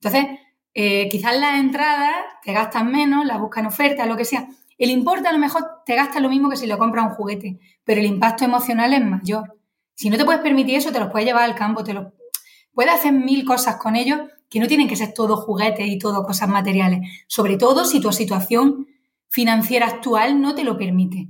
[0.00, 0.38] Entonces,
[0.72, 4.48] eh, quizás las entradas te gastan menos, las buscan oferta, lo que sea.
[4.78, 7.58] El importe a lo mejor te gasta lo mismo que si lo compras un juguete,
[7.82, 9.56] pero el impacto emocional es mayor.
[9.94, 12.12] Si no te puedes permitir eso, te los puedes llevar al campo, te los
[12.74, 16.24] puedes hacer mil cosas con ellos que no tienen que ser todo juguetes y todo
[16.24, 17.00] cosas materiales.
[17.26, 18.86] Sobre todo si tu situación
[19.28, 21.28] financiera actual no te lo permite.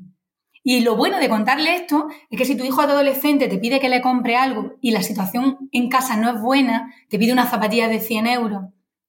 [0.68, 3.88] Y lo bueno de contarle esto es que si tu hijo adolescente te pide que
[3.88, 7.86] le compre algo y la situación en casa no es buena, te pide una zapatilla
[7.86, 8.62] de 100 euros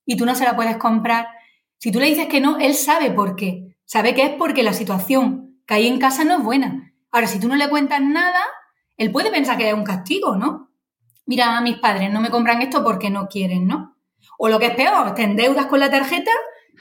[0.06, 1.28] y tú no se la puedes comprar,
[1.80, 3.76] si tú le dices que no, él sabe por qué.
[3.86, 6.94] Sabe que es porque la situación que hay en casa no es buena.
[7.12, 8.42] Ahora, si tú no le cuentas nada,
[8.96, 10.72] él puede pensar que es un castigo, ¿no?
[11.26, 13.98] Mira, mis padres no me compran esto porque no quieren, ¿no?
[14.38, 16.32] O lo que es peor, te endeudas con la tarjeta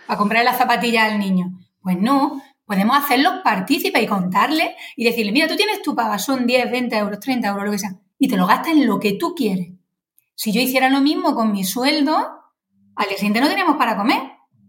[0.07, 1.53] para comprar la zapatilla al niño.
[1.87, 6.45] Pues no, podemos hacerlos partícipes y contarle y decirle, mira, tú tienes tu paga, son
[6.45, 9.13] 10, 20 euros, 30 euros, lo que sea, y te lo gastas en lo que
[9.13, 9.69] tú quieres.
[10.35, 12.43] Si yo hiciera lo mismo con mi sueldo,
[12.97, 14.21] al día siguiente no tenemos para comer,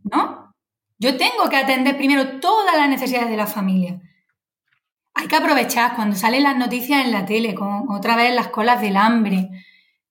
[0.04, 0.54] ¿no?
[1.00, 4.00] Yo tengo que atender primero todas las necesidades de la familia.
[5.16, 8.80] Hay que aprovechar cuando salen las noticias en la tele, con otra vez las colas
[8.80, 9.50] del hambre,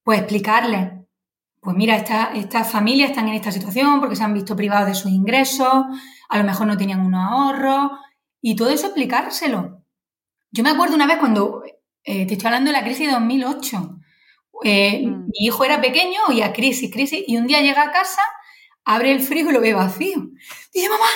[0.02, 0.90] pues explicarles,
[1.66, 5.10] pues mira, estas familias están en esta situación porque se han visto privados de sus
[5.10, 5.84] ingresos,
[6.28, 7.90] a lo mejor no tenían unos ahorros,
[8.40, 9.82] y todo eso explicárselo.
[10.52, 11.64] Yo me acuerdo una vez cuando,
[12.04, 13.98] eh, te estoy hablando de la crisis de 2008,
[14.62, 15.24] eh, mm.
[15.24, 18.22] Mi hijo era pequeño, oía crisis, crisis, y un día llega a casa,
[18.84, 20.28] abre el frigo y lo ve vacío.
[20.72, 21.10] Dice, mamá,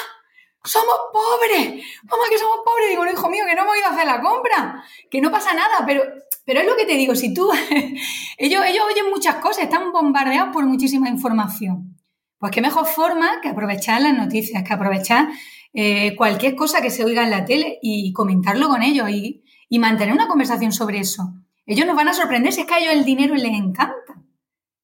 [0.65, 2.91] somos pobres, mamá, que somos pobres.
[2.91, 5.55] Digo, no, hijo mío, que no hemos ido a hacer la compra, que no pasa
[5.55, 6.03] nada, pero,
[6.45, 7.51] pero es lo que te digo, si tú,
[8.39, 11.97] ellos, ellos oyen muchas cosas, están bombardeados por muchísima información.
[12.39, 15.29] Pues qué mejor forma que aprovechar las noticias, que aprovechar
[15.73, 19.79] eh, cualquier cosa que se oiga en la tele y comentarlo con ellos y, y
[19.79, 21.35] mantener una conversación sobre eso.
[21.67, 24.23] Ellos nos van a sorprender si es que a ellos el dinero les encanta.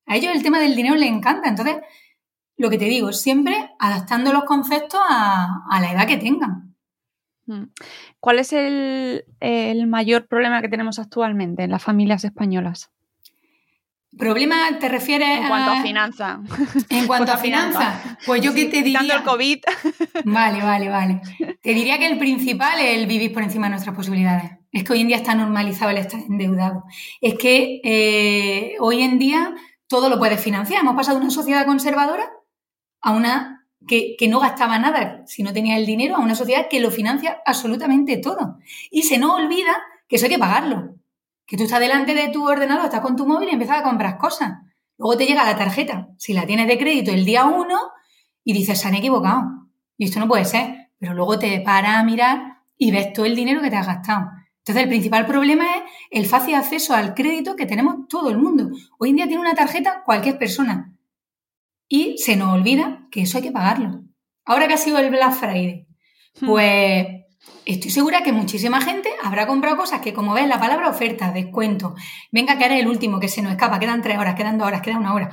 [0.07, 1.49] A ellos el tema del dinero les encanta.
[1.49, 1.77] Entonces,
[2.57, 6.75] lo que te digo, siempre adaptando los conceptos a, la edad que tengan.
[7.47, 7.65] Mm.
[8.19, 9.25] ¿Cuál es el,
[9.87, 12.91] mayor problema que tenemos actualmente en las familias españolas?
[14.17, 16.41] ¿Problema te refieres En cuanto a, finanza.
[16.89, 18.19] En cuanto a finanza.
[18.25, 19.17] Pues yo que te diría...
[19.17, 19.59] el COVID.
[20.25, 21.21] Vale, vale, vale.
[21.61, 24.53] Te diría que el principal es el vivir por encima de nuestras posibilidades.
[24.73, 26.85] Es que hoy en día está normalizado el estar endeudado.
[27.21, 29.55] Es que eh, hoy en día
[29.87, 30.81] todo lo puedes financiar.
[30.81, 32.31] Hemos pasado de una sociedad conservadora
[33.01, 36.69] a una que, que, no gastaba nada si no tenía el dinero, a una sociedad
[36.69, 38.59] que lo financia absolutamente todo.
[38.91, 39.77] Y se nos olvida
[40.09, 40.95] que eso hay que pagarlo.
[41.47, 44.19] Que tú estás delante de tu ordenador, estás con tu móvil y empiezas a comprar
[44.19, 44.55] cosas.
[44.99, 47.79] Luego te llega la tarjeta, si la tienes de crédito el día uno,
[48.43, 49.69] y dices, se han equivocado.
[49.99, 50.91] Y esto no puede ser.
[50.99, 54.31] Pero luego te paras a mirar y ves todo el dinero que te has gastado.
[54.59, 58.71] Entonces, el principal problema es el fácil acceso al crédito que tenemos todo el mundo.
[58.99, 60.96] Hoy en día tiene una tarjeta cualquier persona.
[61.89, 64.03] Y se nos olvida que eso hay que pagarlo.
[64.45, 65.87] Ahora que ha sido el Black Friday,
[66.41, 66.47] hmm.
[66.47, 67.07] pues
[67.65, 71.95] estoy segura que muchísima gente habrá comprado cosas que, como ves, la palabra oferta, descuento,
[72.31, 74.83] venga que eres el último que se nos escapa, quedan tres horas, quedan dos horas,
[74.83, 75.31] queda una hora.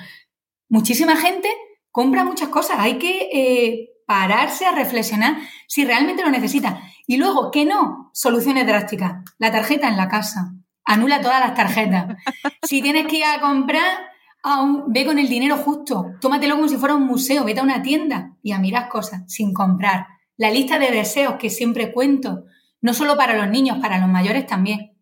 [0.69, 1.49] Muchísima gente
[1.91, 2.77] compra muchas cosas.
[2.79, 5.37] Hay que eh, pararse a reflexionar
[5.67, 6.81] si realmente lo necesita.
[7.05, 9.23] Y luego, que no, soluciones drásticas.
[9.37, 10.53] La tarjeta en la casa.
[10.85, 12.17] Anula todas las tarjetas.
[12.63, 14.12] Si tienes que ir a comprar,
[14.43, 16.11] aún, ve con el dinero justo.
[16.21, 17.43] Tómatelo como si fuera un museo.
[17.43, 20.07] Vete a una tienda y a mirar cosas sin comprar.
[20.37, 22.43] La lista de deseos que siempre cuento,
[22.81, 24.97] no solo para los niños, para los mayores también.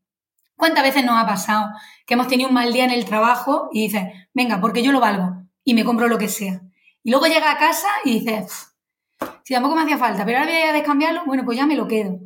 [0.56, 1.69] ¿Cuántas veces nos ha pasado
[2.06, 4.99] que hemos tenido un mal día en el trabajo y dices, venga, porque yo lo
[4.99, 6.62] valgo y me compro lo que sea?
[7.04, 8.75] Y luego llega a casa y dices,
[9.44, 11.87] si tampoco me hacía falta, pero ahora voy a descambiarlo, bueno, pues ya me lo
[11.87, 12.19] quedo.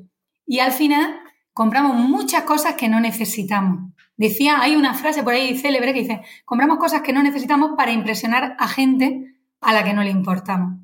[0.45, 1.17] Y al final
[1.53, 3.93] compramos muchas cosas que no necesitamos.
[4.17, 7.91] Decía, hay una frase por ahí célebre que dice, compramos cosas que no necesitamos para
[7.91, 10.79] impresionar a gente a la que no le importamos.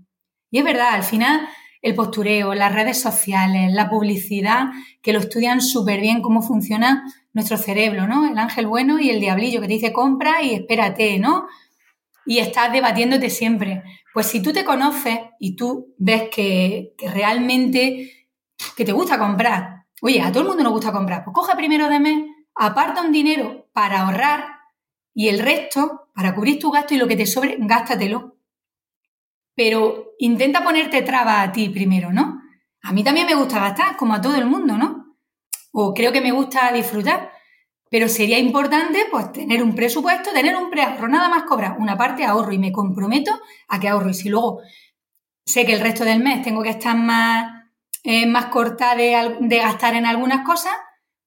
[0.49, 1.47] Y es verdad, al final
[1.81, 4.67] el postureo, las redes sociales, la publicidad,
[5.01, 7.03] que lo estudian súper bien cómo funciona
[7.33, 8.27] nuestro cerebro, ¿no?
[8.29, 11.47] El ángel bueno y el diablillo que te dice compra y espérate, ¿no?
[12.25, 13.83] Y estás debatiéndote siempre.
[14.13, 18.27] Pues si tú te conoces y tú ves que, que realmente
[18.75, 21.89] que te gusta comprar, oye, a todo el mundo nos gusta comprar, pues coge primero
[21.89, 22.23] de mes,
[22.55, 24.45] aparta un dinero para ahorrar
[25.13, 28.37] y el resto para cubrir tu gasto y lo que te sobre, gástatelo.
[29.55, 32.41] Pero intenta ponerte traba a ti primero, ¿no?
[32.83, 35.17] A mí también me gusta gastar, como a todo el mundo, ¿no?
[35.71, 37.31] O creo que me gusta disfrutar.
[37.89, 42.23] Pero sería importante, pues, tener un presupuesto, tener un preahorro, nada más cobrar una parte
[42.23, 43.31] ahorro y me comprometo
[43.67, 44.09] a que ahorro.
[44.09, 44.61] Y si luego
[45.45, 47.65] sé que el resto del mes tengo que estar más,
[48.03, 50.73] eh, más corta de, gastar en algunas cosas,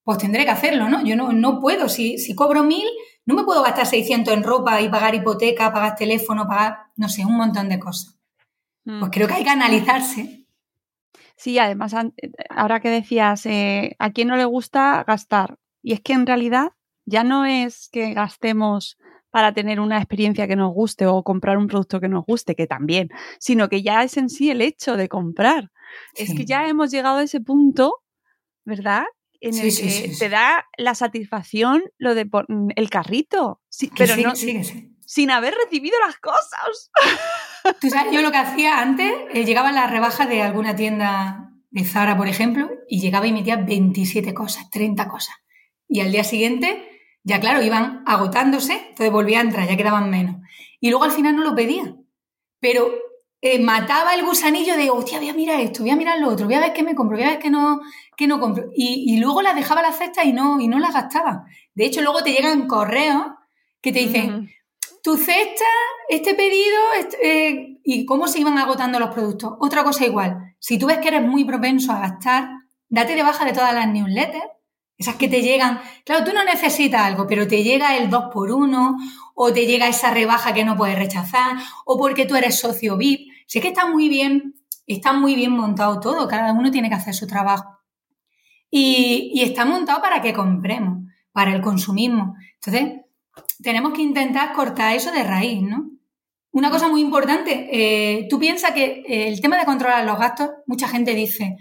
[0.05, 1.05] pues tendré que hacerlo, ¿no?
[1.05, 2.87] Yo no, no puedo, si, si cobro mil,
[3.27, 7.25] no me puedo gastar 600 en ropa y pagar hipoteca, pagar teléfono, pagar, no sé,
[7.25, 8.19] un montón de cosas.
[8.85, 9.01] Mm.
[9.01, 10.47] Pues creo que hay que analizarse.
[11.37, 11.95] Sí, además,
[12.51, 15.59] ahora que decías, eh, ¿a quién no le gusta gastar?
[15.83, 16.73] Y es que en realidad
[17.07, 18.99] ya no es que gastemos
[19.31, 22.67] para tener una experiencia que nos guste o comprar un producto que nos guste, que
[22.67, 23.09] también,
[23.41, 25.73] sino que ya es en sí el hecho de comprar.
[26.15, 26.25] Sí.
[26.25, 27.97] Es que ya hemos llegado a ese punto,
[28.65, 29.05] ¿verdad?
[29.47, 33.61] En sí, el sí, que sí, te da la satisfacción lo de mm, el carrito,
[33.97, 34.35] pero no
[35.07, 36.91] sin haber recibido las cosas.
[37.81, 41.53] Tú sabes, yo lo que hacía antes, eh, llegaba a la rebaja de alguna tienda
[41.71, 45.35] de Zara, por ejemplo, y llegaba y metía 27 cosas, 30 cosas.
[45.89, 46.89] Y al día siguiente,
[47.23, 50.37] ya claro, iban agotándose, entonces volvía a entrar, ya quedaban menos.
[50.81, 51.95] Y luego al final no lo pedía.
[52.61, 52.95] Pero
[53.47, 56.47] eh, mataba el gusanillo de, hostia, voy a mirar esto, voy a mirar lo otro,
[56.47, 57.79] voy a ver qué me compro, voy a ver qué no,
[58.17, 58.71] qué no compro.
[58.75, 61.45] Y, y luego las dejaba la cesta y no, y no las gastaba.
[61.75, 63.27] De hecho, luego te llegan correos
[63.83, 64.51] que te dicen, uh -huh.
[65.03, 65.67] tu cesta,
[66.09, 69.53] este pedido, este, eh, y cómo se iban agotando los productos.
[69.61, 72.49] Otra cosa igual, si tú ves que eres muy propenso a gastar,
[72.89, 74.55] date de baja de todas las newsletters,
[74.97, 78.51] esas que te llegan, claro, tú no necesitas algo, pero te llega el 2 por
[78.51, 78.97] 1
[79.35, 83.34] o te llega esa rebaja que no puedes rechazar, o porque tú eres socio VIP.
[83.47, 84.55] Si es que está muy bien,
[84.87, 87.79] está muy bien montado todo, cada uno tiene que hacer su trabajo.
[88.71, 92.35] Y, está montado para que compremos, para el consumismo.
[92.55, 93.01] Entonces,
[93.63, 95.91] tenemos que intentar cortar eso de raíz, ¿no?
[96.51, 100.89] Una cosa muy importante, eh, tú piensas que el tema de controlar los gastos, mucha
[100.89, 101.57] gente dice,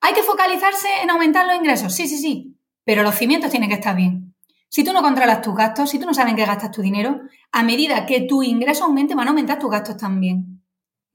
[0.00, 1.94] hay que focalizarse en aumentar los ingresos.
[1.94, 4.34] Sí, sí, sí, pero los cimientos tienen que estar bien.
[4.68, 7.20] Si tú no controlas tus gastos, si tú no sabes en qué gastas tu dinero,
[7.52, 10.55] a medida que tu ingreso aumente, van a aumentar tus gastos también.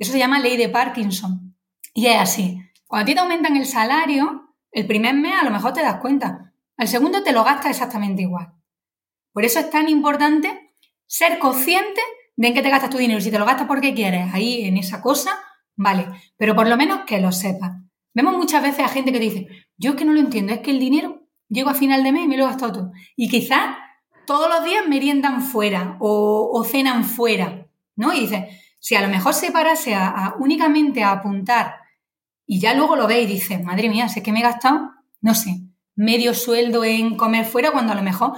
[0.01, 1.55] Eso se llama ley de Parkinson.
[1.93, 2.59] Y es así.
[2.87, 6.01] Cuando a ti te aumentan el salario, el primer mes a lo mejor te das
[6.01, 6.55] cuenta.
[6.75, 8.51] Al segundo te lo gastas exactamente igual.
[9.31, 10.73] Por eso es tan importante
[11.05, 12.01] ser consciente
[12.35, 13.21] de en qué te gastas tu dinero.
[13.21, 15.37] Si te lo gastas porque quieres, ahí en esa cosa,
[15.75, 16.07] vale.
[16.35, 17.73] Pero por lo menos que lo sepas.
[18.15, 19.47] Vemos muchas veces a gente que dice,
[19.77, 22.23] yo es que no lo entiendo, es que el dinero llego a final de mes
[22.23, 22.91] y me lo he gastado todo.
[23.15, 23.77] Y quizás
[24.25, 28.11] todos los días meriendan fuera o, o cenan fuera, ¿no?
[28.13, 28.45] Y dices,
[28.81, 29.95] si a lo mejor se parase
[30.39, 31.75] únicamente a apuntar
[32.47, 35.35] y ya luego lo ve y dice, madre mía, sé que me he gastado, no
[35.35, 35.61] sé,
[35.95, 38.33] medio sueldo en comer fuera cuando a lo mejor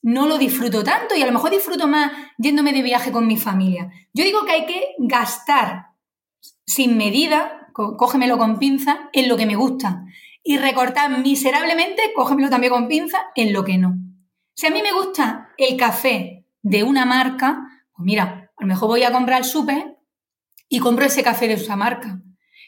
[0.00, 3.36] no lo disfruto tanto y a lo mejor disfruto más yéndome de viaje con mi
[3.36, 3.90] familia.
[4.14, 5.88] Yo digo que hay que gastar
[6.64, 10.04] sin medida, cógemelo con pinza, en lo que me gusta
[10.42, 13.96] y recortar miserablemente, cógemelo también con pinza, en lo que no.
[14.54, 18.88] Si a mí me gusta el café de una marca, pues mira, a lo mejor
[18.88, 19.96] voy a comprar el súper
[20.68, 22.20] y compro ese café de esa marca.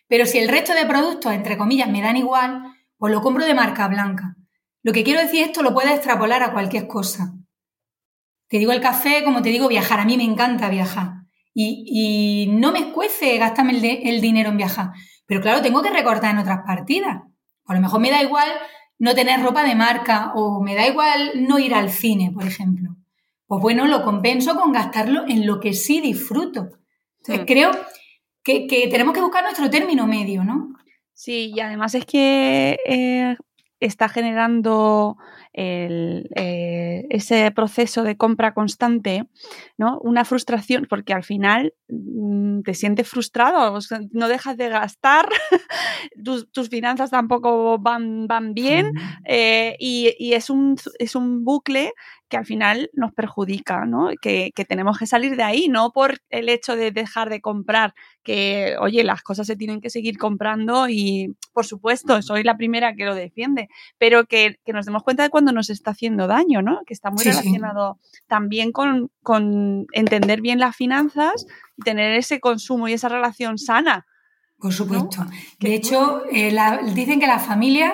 [0.09, 2.63] Pero si el resto de productos, entre comillas, me dan igual,
[2.97, 4.35] pues lo compro de marca blanca.
[4.83, 7.35] Lo que quiero decir, esto lo puedes extrapolar a cualquier cosa.
[8.49, 10.01] Te digo el café, como te digo, viajar.
[10.01, 11.13] A mí me encanta viajar.
[11.53, 14.93] Y, no me escuece gastarme el, el, dinero en viajar.
[15.27, 17.21] Pero claro, tengo que recortar en otras partidas.
[17.67, 18.49] A lo mejor me da igual
[18.99, 22.97] no tener ropa de marca o me da igual no ir al cine, por ejemplo
[23.53, 26.71] pues bueno, lo compenso con gastarlo en lo que sí disfruto.
[27.19, 27.47] Entonces, mm.
[27.47, 27.71] creo
[28.43, 30.73] que, que, tenemos que buscar nuestro término medio, ¿no?
[31.13, 33.37] Sí, y además es que eh,
[33.79, 35.19] está generando
[35.53, 39.29] el, eh, ese proceso de compra constante,
[39.77, 39.99] ¿no?
[40.01, 45.29] Una frustración, porque al final mmm, te sientes frustrado, o sea, no dejas de gastar,
[46.25, 48.93] tus, tus, finanzas tampoco van, van bien,
[49.27, 51.93] eh, y, y, es, un, es un bucle
[52.33, 54.09] que al final nos perjudica, ¿no?
[54.23, 57.93] Que, que, tenemos que salir de ahí, no por el hecho de dejar de comprar,
[58.23, 62.95] que, oye, las cosas se tienen que seguir comprando y, por supuesto, soy la primera
[62.95, 63.69] que lo defiende,
[63.99, 66.81] pero que, que nos demos cuenta de cuando nos está haciendo daño, ¿no?
[66.87, 68.21] Que está muy sí, relacionado sí.
[68.27, 71.45] también con, con entender bien las finanzas
[71.77, 74.07] y tener ese consumo y esa relación sana
[74.59, 75.27] Por supuesto.
[75.61, 76.57] De hecho, eh,
[76.95, 77.93] dicen que las familias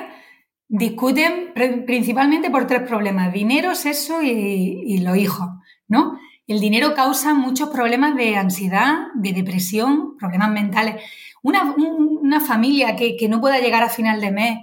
[0.68, 1.52] discuten
[1.86, 5.48] principalmente por tres problemas: dinero, sexo y, los hijos,
[5.88, 6.18] ¿no?
[6.46, 11.02] El dinero causa muchos problemas de ansiedad, de depresión, problemas mentales.
[11.42, 14.58] Una, familia que, que, no pueda llegar a final de mes,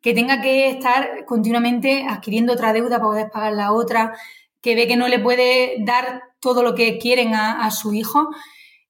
[0.00, 4.14] que tenga que estar continuamente adquiriendo otra deuda para poder pagar la otra,
[4.60, 8.30] que ve que no le puede dar todo lo que quieren a, su hijo,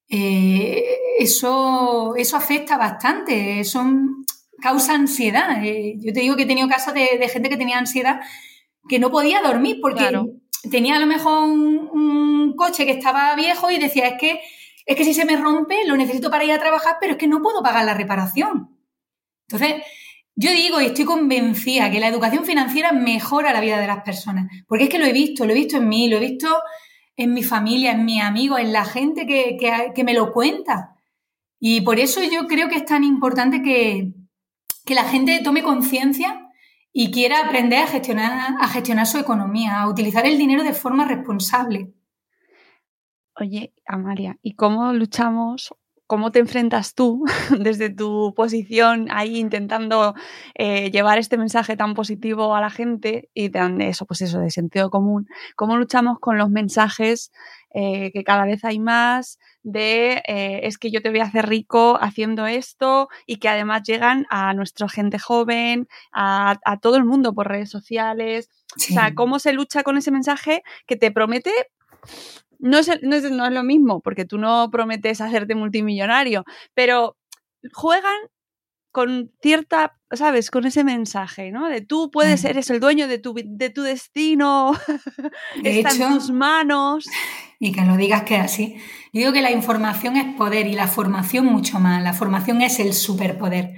[0.09, 0.83] eh,
[1.19, 3.63] eso, eso afecta bastante,
[4.61, 5.63] causa ansiedad.
[5.63, 8.21] Eh, yo te digo que he tenido casos de, gente que tenía ansiedad
[8.87, 10.09] que no podía dormir porque
[10.71, 14.41] tenía a lo mejor un, coche que estaba viejo y decía, es que,
[14.85, 17.27] es que si se me rompe lo necesito para ir a trabajar, pero es que
[17.27, 18.77] no puedo pagar la reparación.
[19.47, 19.81] Entonces,
[20.35, 24.47] yo digo y estoy convencida que la educación financiera mejora la vida de las personas,
[24.67, 26.47] porque es que lo he visto, lo he visto en mí, lo he visto
[27.17, 30.95] en mi familia, en mis amigos, en la gente que, me lo cuenta.
[31.59, 34.13] Y por eso yo creo que es tan importante que,
[34.95, 36.47] la gente tome conciencia
[36.91, 41.05] y quiera aprender a gestionar, a gestionar su economía, a utilizar el dinero de forma
[41.05, 41.93] responsable.
[43.35, 45.73] Oye, Amalia, ¿y cómo luchamos
[46.09, 47.23] cómo te enfrentas tú
[47.59, 50.15] desde tu posición ahí intentando
[50.55, 54.49] eh, llevar este mensaje tan positivo a la gente y de eso, pues eso, de
[54.49, 55.27] sentido común.
[55.55, 57.31] ¿Cómo luchamos con los mensajes
[57.75, 59.37] eh, que cada vez hay más
[59.71, 63.83] de eh, es que yo te voy a hacer rico haciendo esto y que además
[63.83, 68.49] llegan a nuestra gente joven, a, todo el mundo por redes sociales?
[68.75, 71.51] O sea, ¿cómo se lucha con ese mensaje que te promete
[72.59, 76.43] no es, no, es, no es lo mismo, porque tú no prometes hacerte multimillonario,
[76.73, 77.17] pero
[77.73, 78.17] juegan
[78.99, 80.51] con cierta, ¿sabes?
[80.51, 81.69] Con ese mensaje, ¿no?
[81.69, 84.73] De tú puedes, ser eres el dueño de tu, de tu destino,
[85.63, 87.05] está en tus manos.
[87.61, 88.75] Y que lo digas que es así.
[89.13, 92.03] Yo digo que la información es poder y la formación mucho más.
[92.03, 93.73] La formación es el superpoder.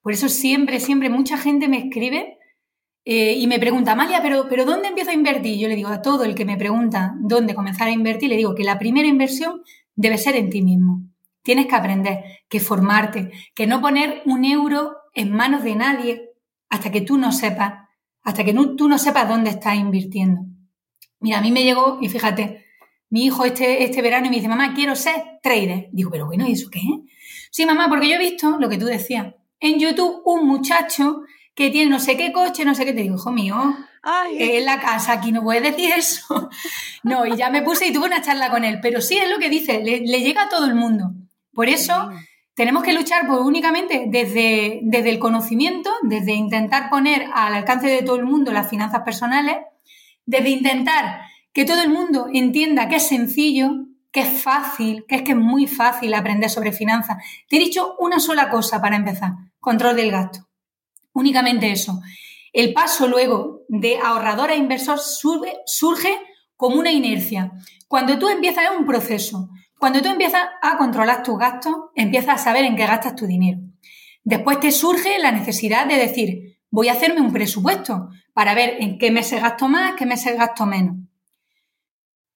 [0.00, 2.38] Por eso siempre, siempre mucha gente me escribe
[3.04, 5.58] eh, y me pregunta, Amalia, ¿pero, ¿pero dónde empiezo a invertir?
[5.58, 8.54] Yo le digo a todo el que me pregunta dónde comenzar a invertir, le digo
[8.54, 9.62] que la primera inversión
[9.96, 11.11] debe ser en ti mismo.
[11.42, 16.30] Tienes que aprender, que formarte, que no poner un euro en manos de nadie
[16.68, 17.88] hasta que tú no sepas,
[18.22, 20.42] hasta que tú no sepas dónde estás invirtiendo.
[21.20, 22.64] Mira, a mí me llegó, y fíjate,
[23.10, 25.88] mi hijo este, este verano y me dice, mamá, quiero ser trader.
[25.92, 26.80] Digo, pero bueno, ¿y eso qué
[27.50, 29.34] Sí, mamá, porque yo he visto lo que tú decías.
[29.60, 31.22] En YouTube un muchacho
[31.54, 33.76] que tiene no sé qué coche, no sé qué, te digo, hijo mío,
[34.38, 36.48] en la casa, aquí no puedes decir eso.
[37.02, 39.38] no, y ya me puse y tuve una charla con él, pero sí es lo
[39.38, 41.12] que dice, le, llega a todo el mundo.
[41.52, 42.10] Por eso
[42.54, 48.02] tenemos que luchar por únicamente desde, desde el conocimiento, desde intentar poner al alcance de
[48.02, 49.56] todo el mundo las finanzas personales,
[50.26, 51.20] desde intentar
[51.52, 55.38] que todo el mundo entienda que es sencillo, que es fácil, que es que es
[55.38, 57.16] muy fácil aprender sobre finanzas.
[57.48, 60.48] Te he dicho una sola cosa para empezar, control del gasto.
[61.14, 62.00] Únicamente eso.
[62.52, 66.18] El paso luego de ahorrador a inversor surge
[66.56, 67.52] como una inercia.
[67.88, 69.48] Cuando tú empiezas, es un proceso.
[69.82, 73.58] Cuando tú empiezas a controlar tus gastos, empiezas a saber en qué gastas tu dinero.
[74.22, 78.96] Después te surge la necesidad de decir, voy a hacerme un presupuesto para ver en
[78.96, 80.98] qué meses gasto más, qué meses gasto menos.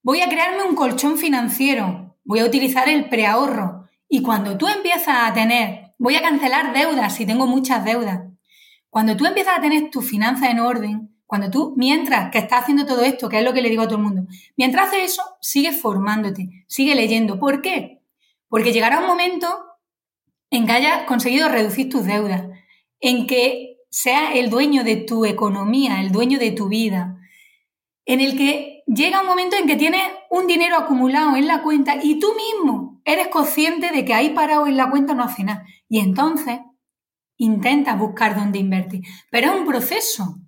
[0.03, 3.85] Voy a crearme un colchón financiero, voy a utilizar el preahorro.
[4.09, 8.23] Y cuando tú empiezas a tener, voy a cancelar deudas si tengo muchas deudas.
[8.91, 12.87] Cuando tú empiezas a tener tus finanzas en orden, cuando tú, mientras que estás haciendo
[12.87, 14.23] todo esto, que es lo que le digo a todo el mundo,
[14.57, 17.39] mientras haces eso, sigue formándote, sigue leyendo.
[17.39, 18.03] ¿Por qué?
[18.49, 19.49] Porque llegará un momento
[20.51, 22.45] en que hayas conseguido reducir tus deudas,
[23.01, 27.19] en que seas el dueño de tu economía, el dueño de tu vida,
[28.05, 31.97] en el que llega un momento en que tienes un dinero acumulado en la cuenta
[32.01, 35.65] y tú mismo eres consciente de que ahí parado en la cuenta no hace nada.
[35.89, 36.61] Y entonces
[37.37, 39.03] intenta buscar dónde invertir.
[39.31, 40.39] Pero es un proceso.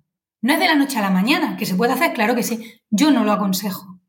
[0.41, 2.81] No es de la noche a la mañana, que se puede hacer, claro que sí.
[2.89, 3.99] Yo no lo aconsejo.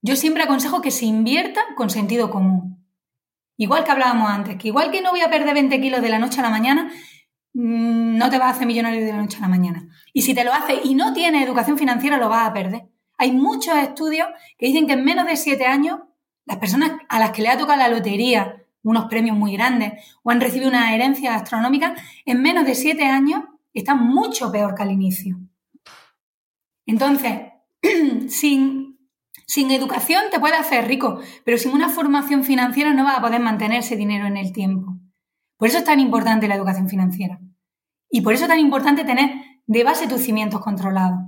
[0.00, 2.84] Yo siempre aconsejo que se invierta con sentido común.
[3.56, 6.18] Igual que hablábamos antes, que igual que no voy a perder 20 kilos de la
[6.18, 6.90] noche a la mañana,
[7.54, 9.88] mm, no te vas a hacer millonario de la noche a la mañana.
[10.12, 12.88] Y si te lo haces y no tienes educación financiera, lo vas a perder.
[13.18, 15.98] Hay muchos estudios que dicen que en menos de 7 años,
[16.46, 20.30] las personas a las que le ha tocado la lotería unos premios muy grandes o
[20.30, 21.94] han recibido una herencia astronómica,
[22.24, 23.44] en menos de siete años
[23.74, 25.38] están mucho peor que al inicio.
[26.88, 27.42] Entonces,
[28.28, 28.98] sin,
[29.46, 33.40] sin educación te puedes hacer rico, pero sin una formación financiera no vas a poder
[33.40, 34.96] mantener ese dinero en el tiempo.
[35.58, 37.40] Por eso es tan importante la educación financiera.
[38.10, 39.30] Y por eso es tan importante tener
[39.66, 41.20] de base tus cimientos controlados.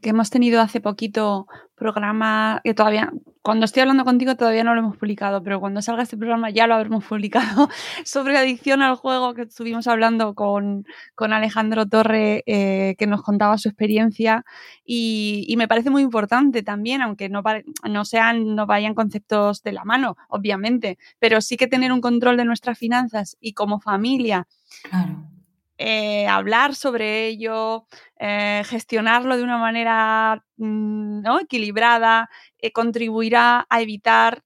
[0.00, 4.80] Que hemos tenido hace poquito programa que todavía, cuando estoy hablando contigo todavía no lo
[4.80, 7.68] hemos publicado, pero cuando salga este programa ya lo habremos publicado
[8.04, 13.58] sobre adicción al juego que estuvimos hablando con, con Alejandro Torre eh, que nos contaba
[13.58, 14.44] su experiencia
[14.84, 17.42] y, y, me parece muy importante también, aunque no,
[17.88, 22.36] no sean, no vayan conceptos de la mano, obviamente, pero sí que tener un control
[22.36, 24.46] de nuestras finanzas y como familia.
[24.88, 25.33] Claro
[25.76, 27.86] eh, hablar sobre ello,
[28.20, 31.40] eh, gestionarlo de una manera mm, ¿no?
[31.40, 34.42] equilibrada, eh, contribuirá a evitar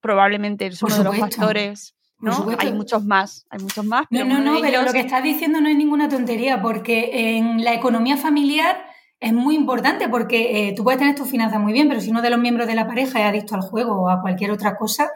[0.00, 1.94] probablemente es uno de los factores.
[2.18, 2.46] ¿no?
[2.58, 4.06] Hay muchos más, hay muchos más.
[4.08, 7.74] no, no, no, pero lo que estás diciendo no es ninguna tontería, porque en la
[7.74, 8.86] economía familiar
[9.20, 12.30] es muy importante, porque tú puedes tener tus finanzas muy bien, pero si uno de
[12.30, 15.10] los miembros de la pareja es adicto al juego o a cualquier otra cosa,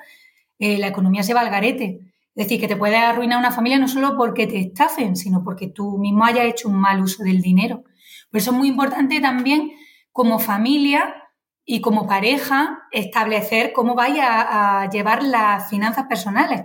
[0.58, 2.07] la economía se va al garete.
[2.38, 5.66] Es decir, que te puede arruinar una familia no solo porque te estafen, sino porque
[5.66, 7.82] tú mismo hayas hecho un mal uso del dinero.
[8.30, 9.72] Por eso es muy importante también
[10.12, 11.16] como familia
[11.64, 16.62] y como pareja establecer cómo vaya a llevar las finanzas personales.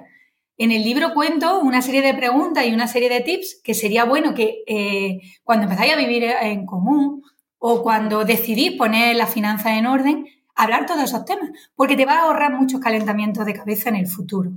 [0.57, 4.05] En el libro cuento una serie de preguntas y una serie de tips que sería
[4.05, 7.23] bueno que eh, cuando empezáis a vivir en común
[7.57, 12.19] o cuando decidís poner las finanzas en orden, hablar todos esos temas, porque te va
[12.19, 14.51] a ahorrar muchos calentamientos de cabeza en el futuro.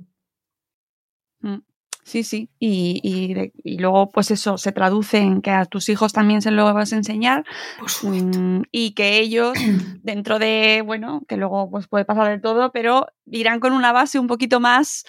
[1.41, 1.59] Mm,
[2.03, 2.51] sí, sí.
[2.59, 6.93] Y, luego, pues eso se traduce en que a tus hijos también se lo vas
[6.93, 7.45] a enseñar.
[8.03, 9.55] Mm, y que ellos,
[10.03, 14.18] dentro de, bueno, que luego pues puede pasar de todo, pero irán con una base
[14.18, 15.05] un poquito más,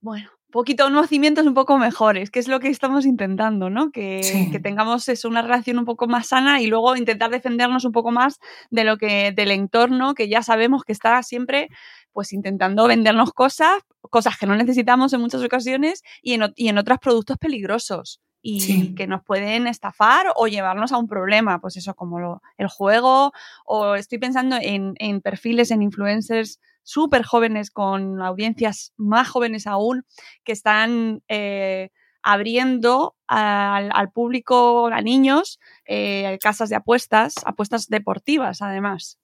[0.00, 3.90] bueno, poquito, unos cimientos un poco mejores, que es lo que estamos intentando, ¿no?
[3.90, 7.90] Que, que, tengamos eso, una relación un poco más sana y luego intentar defendernos un
[7.90, 8.38] poco más
[8.70, 11.70] de lo que, del entorno, que ya sabemos que está siempre
[12.12, 16.78] pues intentando vendernos cosas, cosas que no necesitamos en muchas ocasiones y en, y en
[16.78, 21.94] otros productos peligrosos y que nos pueden estafar o llevarnos a un problema, pues eso,
[21.94, 23.32] como el juego,
[23.64, 30.04] o estoy pensando en, perfiles, en influencers súper jóvenes con audiencias más jóvenes aún,
[30.44, 31.90] que están eh,
[32.22, 39.18] abriendo al, público, a niños, eh, casas de apuestas, apuestas deportivas además.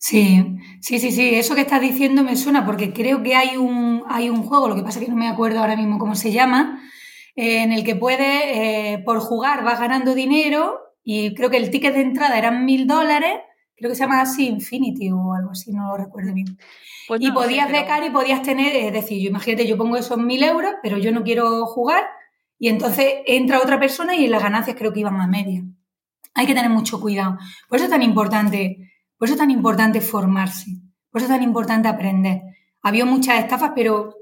[0.00, 0.44] Sí,
[0.80, 4.30] sí, sí, sí, eso que estás diciendo me suena porque creo que hay un, hay
[4.30, 6.80] un juego, lo que pasa es que no me acuerdo ahora mismo cómo se llama,
[7.34, 11.94] eh, en el que puedes, por jugar, vas ganando dinero y creo que el ticket
[11.94, 13.40] de entrada eran mil dólares,
[13.78, 16.58] creo que se llama así Infinity o algo así, no lo recuerdo bien.
[17.06, 20.42] Pues y podías becar y podías tener, es decir, yo imagínate, yo pongo esos mil
[20.42, 22.04] euros, pero yo no quiero jugar
[22.58, 25.62] y entonces entra otra persona y las ganancias creo que iban a media.
[26.34, 27.38] Hay que tener mucho cuidado.
[27.68, 30.70] Por eso es tan importante por eso es tan importante formarse,
[31.10, 32.42] por eso es tan importante aprender.
[32.82, 34.14] Había muchas estafas, pero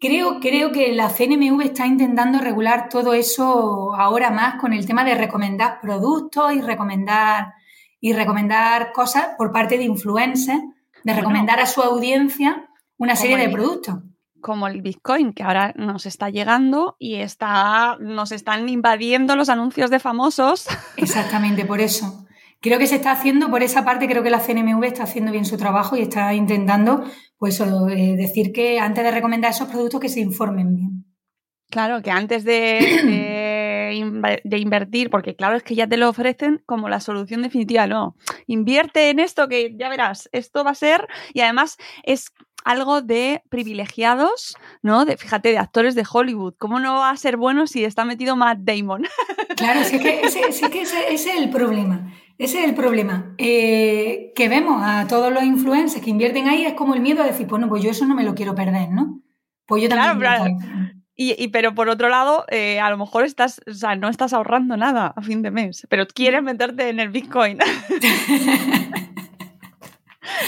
[0.00, 5.04] creo, creo que la CNMV está intentando regular todo eso ahora más con el tema
[5.04, 7.54] de recomendar productos y recomendar,
[8.00, 10.62] y recomendar cosas por parte de influencers,
[11.04, 13.96] de recomendar a su audiencia una serie de productos
[14.40, 19.90] como el Bitcoin, que ahora nos está llegando y está, nos están invadiendo los anuncios
[19.90, 20.66] de famosos.
[20.96, 22.26] Exactamente, por eso.
[22.60, 25.44] Creo que se está haciendo, por esa parte, creo que la CNMV está haciendo bien
[25.44, 27.04] su trabajo y está intentando,
[27.36, 31.04] pues, eh, decir que antes de recomendar esos productos que se informen bien.
[31.70, 33.27] Claro, que antes de, de,
[33.98, 38.16] invertir, porque claro, es que ya te lo ofrecen como la solución definitiva, no.
[38.46, 42.32] Invierte en esto que ya verás, esto va a ser, y además es
[42.64, 45.04] algo de privilegiados, ¿no?
[45.04, 46.54] De, fíjate, de actores de Hollywood.
[46.58, 49.06] ¿Cómo no va a ser bueno si está metido Matt Damon?
[49.56, 52.12] Claro, es que ese, que ese es el problema.
[52.38, 53.34] Ese es el problema.
[53.36, 57.26] Eh, que vemos a todos los influencers que invierten ahí, es como el miedo a
[57.26, 59.20] decir, bueno, pues yo eso no me lo quiero perder, ¿no?
[59.66, 60.18] Pues yo también.
[60.18, 60.44] Claro,
[61.20, 64.76] Y, pero por otro lado, eh, a lo mejor estás, o sea, no estás ahorrando
[64.76, 67.58] nada a fin de mes, pero quieres meterte en el Bitcoin.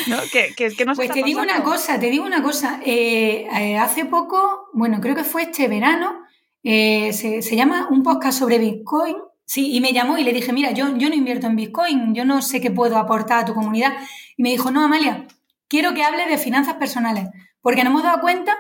[0.07, 0.17] ¿No?
[0.33, 2.81] Que, que, pues te digo una cosa, te digo una cosa.
[2.87, 3.49] Eh,
[3.81, 6.21] hace poco, bueno, creo que fue este verano,
[6.63, 9.17] se, se, llama un podcast sobre Bitcoin
[9.51, 12.25] Sí, y me llamó y le dije, mira, yo, yo no invierto en Bitcoin, yo
[12.25, 13.95] no sé qué puedo aportar a tu comunidad.
[14.37, 15.27] Y me dijo, no, Amalia,
[15.67, 17.27] quiero que hable de finanzas personales,
[17.61, 18.57] porque nos hemos dado cuenta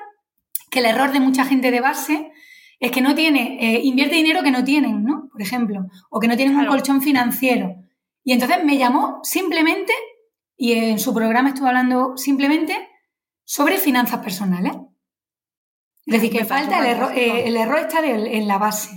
[0.70, 2.32] que el error de mucha gente de base
[2.78, 5.28] es que no tiene, eh, invierte dinero que no tienen, ¿no?
[5.30, 7.76] Por ejemplo, o que no tienen un colchón financiero.
[8.24, 9.92] Y entonces me llamó simplemente,
[10.56, 12.88] y en su programa estuvo hablando simplemente
[13.44, 14.72] sobre finanzas personales.
[16.06, 18.90] Es decir, que falta el error, eh, el error está en la base.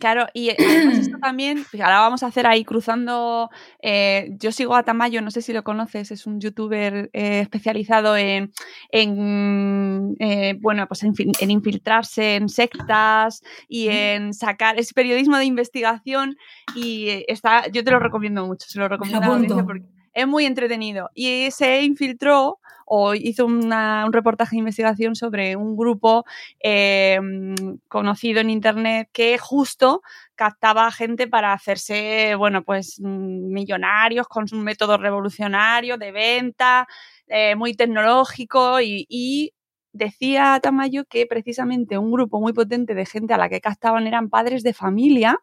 [0.00, 3.50] Claro, y además esto también, pues ahora vamos a hacer ahí cruzando,
[3.82, 8.16] eh, yo sigo a Tamayo, no sé si lo conoces, es un youtuber eh, especializado
[8.16, 8.50] en,
[8.90, 15.44] en eh, bueno, pues en, en, infiltrarse en sectas y en sacar, es periodismo de
[15.44, 16.38] investigación
[16.74, 21.10] y está, yo te lo recomiendo mucho, se lo recomiendo a porque es muy entretenido.
[21.14, 22.58] Y se infiltró
[22.92, 23.72] o hizo un
[24.12, 26.24] reportaje de investigación sobre un grupo
[26.58, 27.54] em,
[27.86, 30.02] conocido en internet que justo
[30.34, 36.88] captaba gente para hacerse, bueno, pues mm, millonarios con un método revolucionario de venta,
[37.28, 39.52] eh, muy tecnológico y, y
[39.92, 44.30] decía Tamayo que precisamente un grupo muy potente de gente a la que captaban eran
[44.30, 45.38] padres de familia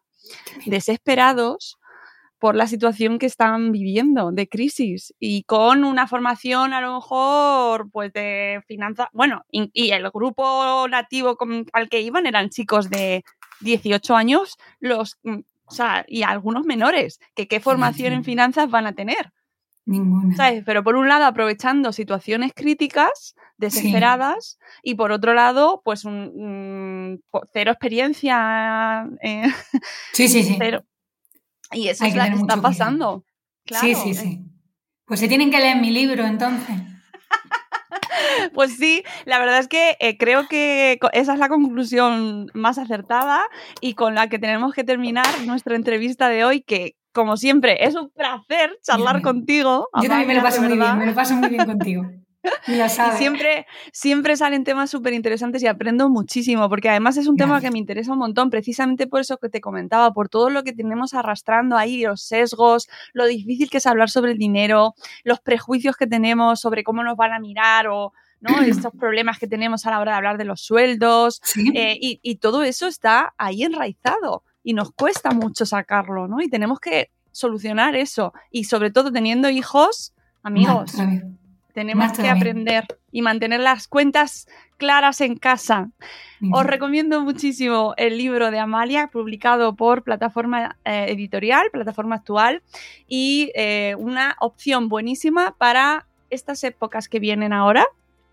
[0.66, 1.77] desesperados
[2.38, 7.90] por la situación que están viviendo de crisis y con una formación a lo mejor
[7.90, 11.36] pues de finanzas, bueno, y, el grupo nativo
[11.72, 13.24] al que iban eran chicos de
[13.60, 18.86] 18 años, los, mm, o sea, y algunos menores, que qué formación en finanzas van
[18.86, 19.32] a tener.
[19.84, 20.36] Ninguna.
[20.36, 20.64] ¿Sabes?
[20.66, 27.22] Pero por un lado aprovechando situaciones críticas, desesperadas, y por otro lado, pues un,
[27.54, 29.08] cero experiencia.
[29.22, 29.46] Eh,
[30.12, 30.56] sí, sí, sí.
[30.58, 30.84] Cero,
[31.72, 33.24] y eso es lo que está pasando.
[33.66, 34.44] sí, sí, sí.
[35.04, 36.76] Pues se tienen que leer mi libro entonces.
[38.54, 43.42] Pues sí, la verdad es que eh, creo que esa es la conclusión más acertada
[43.80, 47.94] y con la que tenemos que terminar nuestra entrevista de hoy, que como siempre es
[47.94, 49.88] un placer charlar contigo.
[50.02, 52.04] Yo también me lo paso muy bien, me lo paso muy bien contigo.
[52.68, 57.60] Y siempre, siempre salen temas súper interesantes y aprendo muchísimo, porque además es un tema
[57.60, 60.72] que me interesa un montón, precisamente por eso que te comentaba, por todo lo que
[60.72, 64.94] tenemos arrastrando ahí, los sesgos, lo difícil que es hablar sobre el dinero,
[65.24, 68.48] los prejuicios que tenemos sobre cómo nos van a mirar o ¿no?
[68.62, 71.40] estos problemas que tenemos a la hora de hablar de los sueldos,
[71.74, 76.40] eh, y, y todo eso está ahí enraizado y nos cuesta mucho sacarlo, ¿no?
[76.42, 80.94] Y tenemos que solucionar eso, y sobre todo teniendo hijos, amigos.
[81.78, 84.48] Tenemos que aprender y mantener las cuentas
[84.78, 85.90] claras en casa.
[86.50, 92.62] Os recomiendo muchísimo el libro de Amalia, publicado por plataforma eh, editorial, plataforma actual,
[93.06, 97.86] y eh, una opción buenísima para estas épocas que vienen ahora,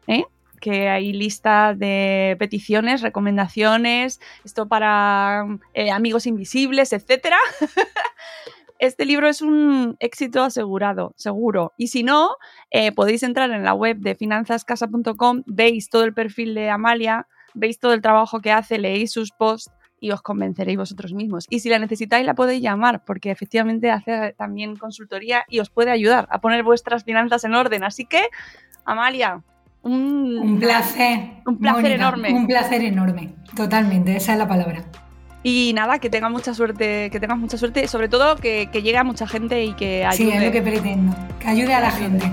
[0.08, 0.26] ¿eh?
[0.60, 5.46] que hay lista de peticiones, recomendaciones, esto para
[5.94, 7.38] amigos invisibles, etcétera.
[8.80, 11.74] este libro es un éxito asegurado, seguro.
[11.78, 12.32] Y si no,
[12.72, 17.80] eh, podéis entrar en la web de finanzascasa.com, veis todo el perfil de Amalia, veis
[17.80, 21.46] todo el trabajo que hace, leéis sus posts y os convenceréis vosotros mismos.
[21.50, 25.92] Y si la necesitáis, la podéis llamar, porque efectivamente hace también consultoría y os puede
[25.92, 27.84] ayudar a poner vuestras finanzas en orden.
[27.84, 28.24] Así que,
[28.84, 29.42] Amalia,
[29.82, 31.44] un, placer.
[31.46, 32.34] Un placer enorme.
[32.34, 34.84] Un placer enorme, totalmente, esa es la palabra.
[35.48, 39.04] Y nada, que tengas mucha suerte, que tengas mucha suerte, sobre todo que, llegue a
[39.04, 40.32] mucha gente y que ayude.
[40.32, 42.32] Sí, es lo que pretendo, que ayude a la gente.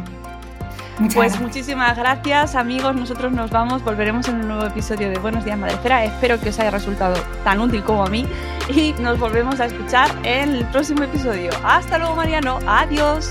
[1.13, 5.59] pues muchísimas gracias amigos, nosotros nos vamos, volveremos en un nuevo episodio de Buenos Días
[5.59, 8.27] Madrefera, espero que os haya resultado tan útil como a mí
[8.75, 11.51] y nos volvemos a escuchar en el próximo episodio.
[11.65, 13.31] Hasta luego Mariano, adiós.